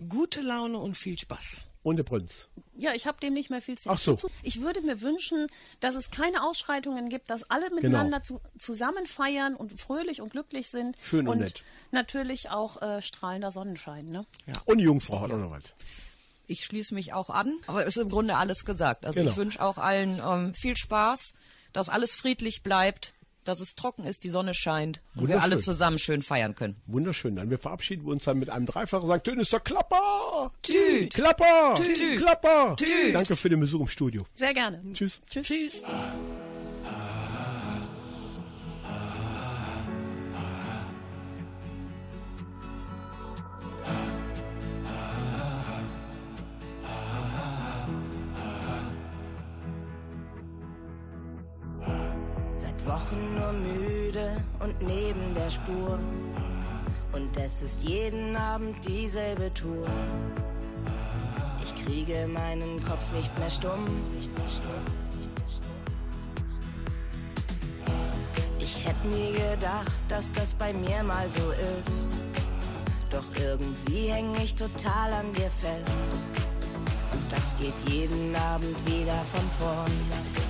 gute 0.08 0.40
Laune 0.40 0.78
und 0.78 0.96
viel 0.96 1.16
Spaß. 1.16 1.68
Und 1.86 1.98
der 1.98 2.02
Prinz. 2.02 2.48
Ja, 2.76 2.94
ich 2.94 3.06
habe 3.06 3.20
dem 3.20 3.32
nicht 3.32 3.48
mehr 3.48 3.62
viel 3.62 3.78
zu 3.78 3.88
Ach 3.88 3.98
so. 3.98 4.18
Ich 4.42 4.60
würde 4.60 4.80
mir 4.80 5.02
wünschen, 5.02 5.46
dass 5.78 5.94
es 5.94 6.10
keine 6.10 6.42
Ausschreitungen 6.42 7.08
gibt, 7.08 7.30
dass 7.30 7.48
alle 7.48 7.70
miteinander 7.72 8.24
zu, 8.24 8.40
zusammen 8.58 9.06
feiern 9.06 9.54
und 9.54 9.80
fröhlich 9.80 10.20
und 10.20 10.30
glücklich 10.30 10.66
sind. 10.66 10.96
Schön 11.00 11.28
und 11.28 11.34
und 11.34 11.38
nett. 11.42 11.62
natürlich 11.92 12.50
auch 12.50 12.82
äh, 12.82 13.00
strahlender 13.00 13.52
Sonnenschein. 13.52 14.10
Ne? 14.10 14.26
Ja. 14.46 14.54
Und 14.64 14.80
Jungfrau 14.80 15.20
hat 15.20 15.30
auch 15.30 15.36
noch 15.38 15.52
was. 15.52 15.62
Ich 16.48 16.64
schließe 16.64 16.92
mich 16.92 17.12
auch 17.12 17.30
an, 17.30 17.54
aber 17.68 17.86
es 17.86 17.96
ist 17.96 18.02
im 18.02 18.08
Grunde 18.08 18.34
alles 18.36 18.64
gesagt. 18.64 19.06
Also 19.06 19.20
Genau. 19.20 19.30
ich 19.30 19.36
wünsche 19.36 19.62
auch 19.62 19.78
allen 19.78 20.20
ähm, 20.28 20.52
viel 20.54 20.76
Spaß, 20.76 21.34
dass 21.72 21.88
alles 21.88 22.14
friedlich 22.14 22.64
bleibt, 22.64 23.14
dass 23.48 23.60
es 23.60 23.74
trocken 23.74 24.04
ist, 24.04 24.24
die 24.24 24.30
Sonne 24.30 24.54
scheint 24.54 25.02
und 25.14 25.28
wir 25.28 25.42
alle 25.42 25.58
zusammen 25.58 25.98
schön 25.98 26.22
feiern 26.22 26.54
können. 26.54 26.76
Wunderschön. 26.86 27.36
Dann 27.36 27.50
wir 27.50 27.58
verabschieden 27.58 28.06
uns 28.06 28.24
dann 28.24 28.38
mit 28.38 28.50
einem 28.50 28.66
Dreifachen 28.66 29.06
sagen, 29.06 29.22
Töne 29.22 29.42
ist 29.42 29.52
der 29.52 29.60
Klapper! 29.60 30.52
Tüt. 30.62 31.14
Klapper! 31.14 31.74
Tüt. 31.76 32.18
Klapper! 32.18 32.76
Tüt. 32.76 33.14
Danke 33.14 33.36
für 33.36 33.48
den 33.48 33.60
Besuch 33.60 33.80
im 33.80 33.88
Studio. 33.88 34.26
Sehr 34.36 34.54
gerne. 34.54 34.82
Tschüss. 34.92 35.20
Tschüss. 35.30 35.46
Seit 35.82 36.45
Wochen 52.96 53.34
nur 53.34 53.52
müde 53.52 54.42
und 54.58 54.80
neben 54.80 55.34
der 55.34 55.50
Spur. 55.50 55.98
Und 57.12 57.36
es 57.36 57.60
ist 57.60 57.82
jeden 57.82 58.34
Abend 58.34 58.76
dieselbe 58.88 59.52
Tour. 59.52 59.86
Ich 61.62 61.74
kriege 61.84 62.26
meinen 62.26 62.82
Kopf 62.82 63.12
nicht 63.12 63.38
mehr 63.38 63.50
stumm. 63.50 63.86
Ich 68.58 68.86
hätte 68.86 69.06
nie 69.08 69.32
gedacht, 69.32 69.92
dass 70.08 70.32
das 70.32 70.54
bei 70.54 70.72
mir 70.72 71.02
mal 71.02 71.28
so 71.28 71.50
ist. 71.78 72.16
Doch 73.10 73.28
irgendwie 73.38 74.08
häng 74.08 74.32
ich 74.42 74.54
total 74.54 75.12
an 75.12 75.30
dir 75.34 75.50
fest. 75.50 76.24
Und 77.12 77.30
das 77.30 77.54
geht 77.58 77.74
jeden 77.90 78.34
Abend 78.34 78.74
wieder 78.86 79.20
von 79.32 79.50
vorn. 79.58 80.45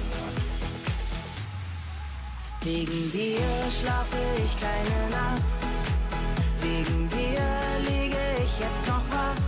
Wegen 2.62 3.12
dir 3.12 3.40
schlafe 3.70 4.16
ich 4.44 4.61
keine 4.61 5.11
Nacht. 5.11 5.42
Wegen 6.61 7.09
dir 7.09 7.42
liege 7.88 8.16
ich 8.42 8.59
jetzt 8.59 8.86
noch 8.88 9.04
wach. 9.11 9.40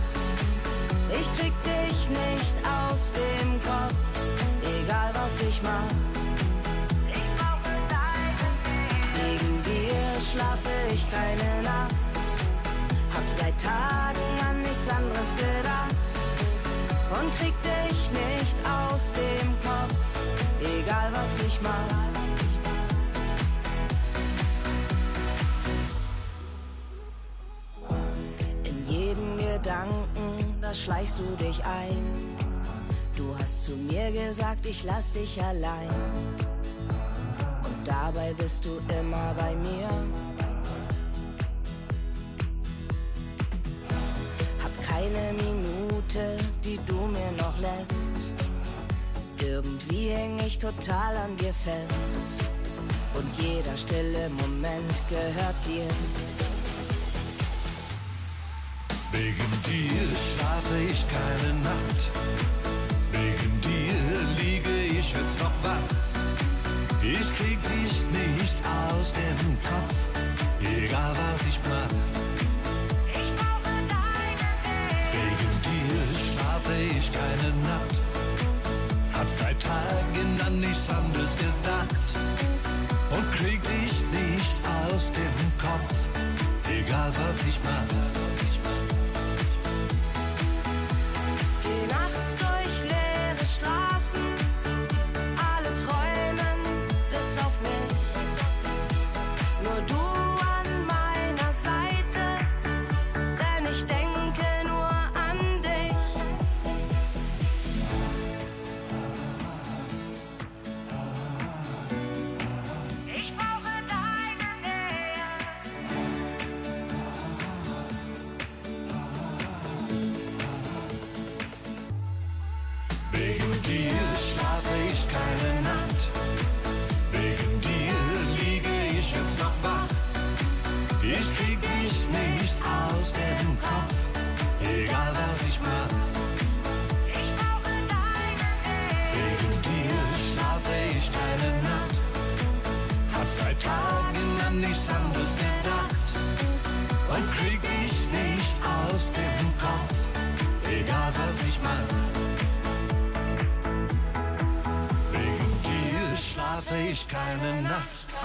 Ich 1.09 1.27
krieg 1.37 1.53
dich 1.63 2.09
nicht 2.09 2.55
aus 2.65 3.11
dem 3.11 3.61
Kopf, 3.63 3.93
egal 4.63 5.11
was 5.13 5.41
ich 5.47 5.61
mach. 5.61 5.91
Wegen 9.15 9.63
dir 9.63 10.01
schlafe 10.31 10.69
ich 10.93 11.05
keine 11.11 11.63
Nacht. 11.63 11.95
Hab 13.13 13.27
seit 13.27 13.55
Tagen 13.61 14.29
an 14.49 14.61
nichts 14.61 14.87
anderes 14.87 15.35
gedacht. 15.35 15.95
Und 17.19 17.37
krieg 17.37 17.55
dich 17.63 18.11
nicht 18.11 18.57
aus 18.65 19.11
dem 19.11 19.47
Kopf, 19.63 19.95
egal 20.61 21.11
was 21.11 21.45
ich 21.45 21.59
mach. 21.61 22.18
Gedanken, 29.61 30.55
da 30.61 30.73
schleichst 30.73 31.19
du 31.19 31.43
dich 31.43 31.63
ein. 31.65 32.35
Du 33.17 33.35
hast 33.37 33.65
zu 33.65 33.73
mir 33.73 34.09
gesagt, 34.11 34.65
ich 34.65 34.85
lass 34.85 35.11
dich 35.11 35.43
allein. 35.43 35.89
Und 37.65 37.85
dabei 37.85 38.33
bist 38.37 38.63
du 38.63 38.79
immer 38.99 39.33
bei 39.37 39.55
mir. 39.55 39.89
Hab 44.63 44.81
keine 44.87 45.33
Minute, 45.33 46.37
die 46.63 46.79
du 46.85 46.95
mir 47.07 47.31
noch 47.37 47.59
lässt. 47.59 48.31
Irgendwie 49.41 50.09
häng 50.09 50.39
ich 50.39 50.57
total 50.57 51.17
an 51.17 51.35
dir 51.35 51.53
fest. 51.53 52.21
Und 53.13 53.45
jeder 53.45 53.75
stille 53.75 54.29
Moment 54.29 55.01
gehört 55.09 55.65
dir. 55.67 56.28
Wegen 59.11 59.51
dir 59.65 60.05
schlafe 60.29 60.77
ich 60.91 61.03
keine 61.09 61.53
Nacht. 61.61 62.11
Wegen 63.11 63.61
dir 63.61 64.43
liege 64.43 64.99
ich 64.99 65.09
jetzt 65.11 65.39
noch 65.39 65.51
wach. 65.63 65.89
Ich 67.01 67.27
krieg 67.37 67.57
dich 67.63 68.05
nicht 68.11 68.57
aus 68.63 69.11
dem 69.13 69.57
Kopf, 69.63 69.97
egal 70.61 71.11
was 71.11 71.47
ich 71.47 71.59
mach. 71.67 71.93
Wegen 75.11 75.51
dir 75.65 76.01
schlafe 76.29 76.73
ich 76.95 77.11
keine 77.11 77.49
Nacht. 77.67 78.01
Hab 79.13 79.27
seit 79.39 79.59
Tagen 79.59 80.39
an 80.45 80.59
nichts 80.59 80.87
anderes 80.87 81.35
gedacht. 81.35 82.09
Und 83.09 83.31
krieg 83.33 83.59
dich 83.63 84.03
nicht 84.11 84.55
aus 84.85 85.11
dem 85.11 85.47
Kopf, 85.57 85.95
egal 86.69 87.11
was 87.15 87.47
ich 87.47 87.59
mach. 87.63 88.28
Straßen, 93.59 94.28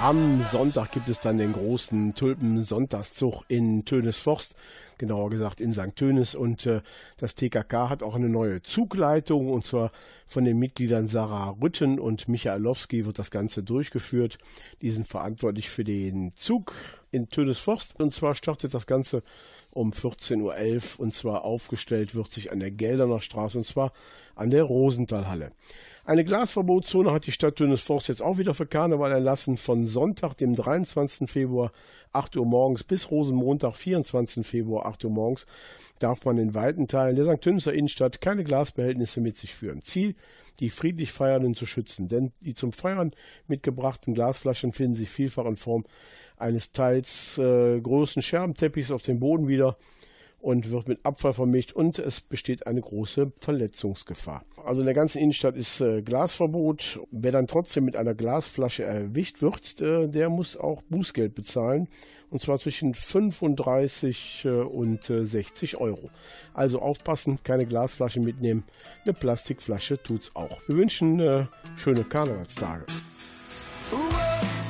Am 0.04 0.42
Sonntag 0.42 0.92
gibt 0.92 1.08
es 1.08 1.18
dann 1.18 1.38
den 1.38 1.54
großen 1.54 2.14
Tulpen-Sonntagszug 2.14 3.42
in 3.48 3.86
Tönesforst, 3.86 4.54
genauer 4.98 5.30
gesagt 5.30 5.62
in 5.62 5.72
St. 5.72 5.96
Tönes. 5.96 6.34
Und 6.34 6.66
äh, 6.66 6.82
das 7.16 7.34
TKK 7.34 7.88
hat 7.88 8.02
auch 8.02 8.14
eine 8.14 8.28
neue 8.28 8.60
Zugleitung 8.60 9.48
und 9.50 9.64
zwar 9.64 9.92
von 10.26 10.44
den 10.44 10.58
Mitgliedern 10.58 11.08
Sarah 11.08 11.56
Rütten 11.58 11.98
und 11.98 12.28
Michaelowski 12.28 13.06
wird 13.06 13.18
das 13.18 13.30
Ganze 13.30 13.62
durchgeführt. 13.62 14.36
Die 14.82 14.90
sind 14.90 15.08
verantwortlich 15.08 15.70
für 15.70 15.84
den 15.84 16.32
Zug 16.36 16.74
in 17.10 17.30
Tönesforst. 17.30 17.98
Und 17.98 18.12
zwar 18.12 18.34
startet 18.34 18.74
das 18.74 18.86
Ganze 18.86 19.22
um 19.70 19.92
14.11 19.92 20.98
Uhr 20.98 21.00
und 21.00 21.14
zwar 21.14 21.46
aufgestellt 21.46 22.14
wird 22.14 22.30
sich 22.30 22.52
an 22.52 22.60
der 22.60 22.70
Gelderner 22.70 23.22
Straße 23.22 23.56
und 23.56 23.64
zwar 23.66 23.92
an 24.34 24.50
der 24.50 24.64
Rosenthalhalle. 24.64 25.52
Eine 26.06 26.22
Glasverbotszone 26.22 27.12
hat 27.12 27.26
die 27.26 27.32
Stadt 27.32 27.56
Tönesforst 27.56 28.08
jetzt 28.08 28.20
auch 28.20 28.36
wieder 28.36 28.52
für 28.52 28.66
Karneval 28.66 29.10
erlassen. 29.10 29.56
Von 29.56 29.86
Sonntag, 29.86 30.34
dem 30.34 30.54
23. 30.54 31.30
Februar, 31.30 31.72
8 32.12 32.36
Uhr 32.36 32.44
morgens 32.44 32.84
bis 32.84 33.10
Rosenmontag, 33.10 33.74
24. 33.74 34.46
Februar, 34.46 34.84
8 34.84 35.06
Uhr 35.06 35.10
morgens, 35.10 35.46
darf 36.00 36.22
man 36.26 36.36
in 36.36 36.52
weiten 36.52 36.88
Teilen 36.88 37.16
der 37.16 37.24
St. 37.24 37.40
Tönniser 37.40 37.72
Innenstadt 37.72 38.20
keine 38.20 38.44
Glasbehältnisse 38.44 39.22
mit 39.22 39.38
sich 39.38 39.54
führen. 39.54 39.80
Ziel, 39.80 40.14
die 40.60 40.68
friedlich 40.68 41.10
Feiernden 41.10 41.54
zu 41.54 41.64
schützen, 41.64 42.06
denn 42.06 42.32
die 42.42 42.52
zum 42.52 42.74
Feiern 42.74 43.12
mitgebrachten 43.48 44.12
Glasflaschen 44.12 44.74
finden 44.74 44.96
sich 44.96 45.08
vielfach 45.08 45.46
in 45.46 45.56
Form 45.56 45.86
eines 46.36 46.70
teils 46.70 47.38
äh, 47.38 47.80
großen 47.80 48.20
Scherbenteppichs 48.20 48.90
auf 48.90 49.00
dem 49.00 49.20
Boden 49.20 49.48
wieder 49.48 49.78
und 50.44 50.70
wird 50.70 50.88
mit 50.88 51.06
Abfall 51.06 51.32
vermischt 51.32 51.72
und 51.72 51.98
es 51.98 52.20
besteht 52.20 52.66
eine 52.66 52.82
große 52.82 53.32
Verletzungsgefahr. 53.40 54.44
Also 54.62 54.82
in 54.82 54.84
der 54.84 54.94
ganzen 54.94 55.18
Innenstadt 55.18 55.56
ist 55.56 55.80
äh, 55.80 56.02
Glasverbot. 56.02 57.00
Wer 57.10 57.32
dann 57.32 57.46
trotzdem 57.46 57.86
mit 57.86 57.96
einer 57.96 58.14
Glasflasche 58.14 58.84
erwischt 58.84 59.40
wird, 59.40 59.80
äh, 59.80 60.06
der 60.06 60.28
muss 60.28 60.58
auch 60.58 60.82
Bußgeld 60.82 61.34
bezahlen 61.34 61.88
und 62.28 62.42
zwar 62.42 62.58
zwischen 62.58 62.92
35 62.92 64.44
äh, 64.44 64.50
und 64.50 65.04
60 65.04 65.78
Euro. 65.78 66.10
Also 66.52 66.80
aufpassen, 66.80 67.38
keine 67.42 67.64
Glasflasche 67.64 68.20
mitnehmen, 68.20 68.64
eine 69.04 69.14
Plastikflasche 69.14 70.02
tut's 70.02 70.36
auch. 70.36 70.60
Wir 70.66 70.76
wünschen 70.76 71.20
äh, 71.20 71.46
schöne 71.76 72.04
Karnevalstage. 72.04 72.84
Jetzt 72.90 74.63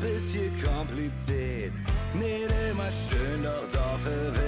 bisschen 0.00 0.52
kompliziert. 0.62 1.72
Nicht 2.14 2.50
immer 2.70 2.90
schön, 2.90 3.42
doch 3.42 3.68
dafür 3.72 4.32
wild 4.34 4.47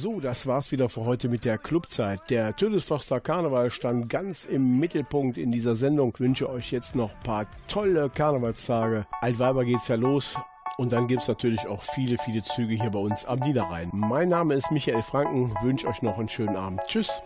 So, 0.00 0.20
das 0.20 0.46
war's 0.46 0.70
wieder 0.70 0.88
für 0.88 1.04
heute 1.06 1.28
mit 1.28 1.44
der 1.44 1.58
Clubzeit. 1.58 2.30
Der 2.30 2.54
Tödesforster 2.54 3.18
Karneval 3.18 3.72
stand 3.72 4.08
ganz 4.08 4.44
im 4.44 4.78
Mittelpunkt 4.78 5.36
in 5.36 5.50
dieser 5.50 5.74
Sendung. 5.74 6.12
Ich 6.14 6.20
wünsche 6.20 6.48
euch 6.48 6.70
jetzt 6.70 6.94
noch 6.94 7.12
ein 7.12 7.22
paar 7.24 7.46
tolle 7.66 8.08
Karnevalstage. 8.08 9.08
Altweiber 9.20 9.64
geht's 9.64 9.88
ja 9.88 9.96
los. 9.96 10.36
Und 10.76 10.92
dann 10.92 11.08
gibt's 11.08 11.26
natürlich 11.26 11.66
auch 11.66 11.82
viele, 11.82 12.16
viele 12.16 12.44
Züge 12.44 12.74
hier 12.74 12.90
bei 12.90 13.00
uns 13.00 13.24
am 13.24 13.40
Niederrhein. 13.40 13.90
Mein 13.92 14.28
Name 14.28 14.54
ist 14.54 14.70
Michael 14.70 15.02
Franken. 15.02 15.52
Wünsche 15.62 15.88
euch 15.88 16.00
noch 16.00 16.16
einen 16.16 16.28
schönen 16.28 16.54
Abend. 16.54 16.80
Tschüss. 16.86 17.20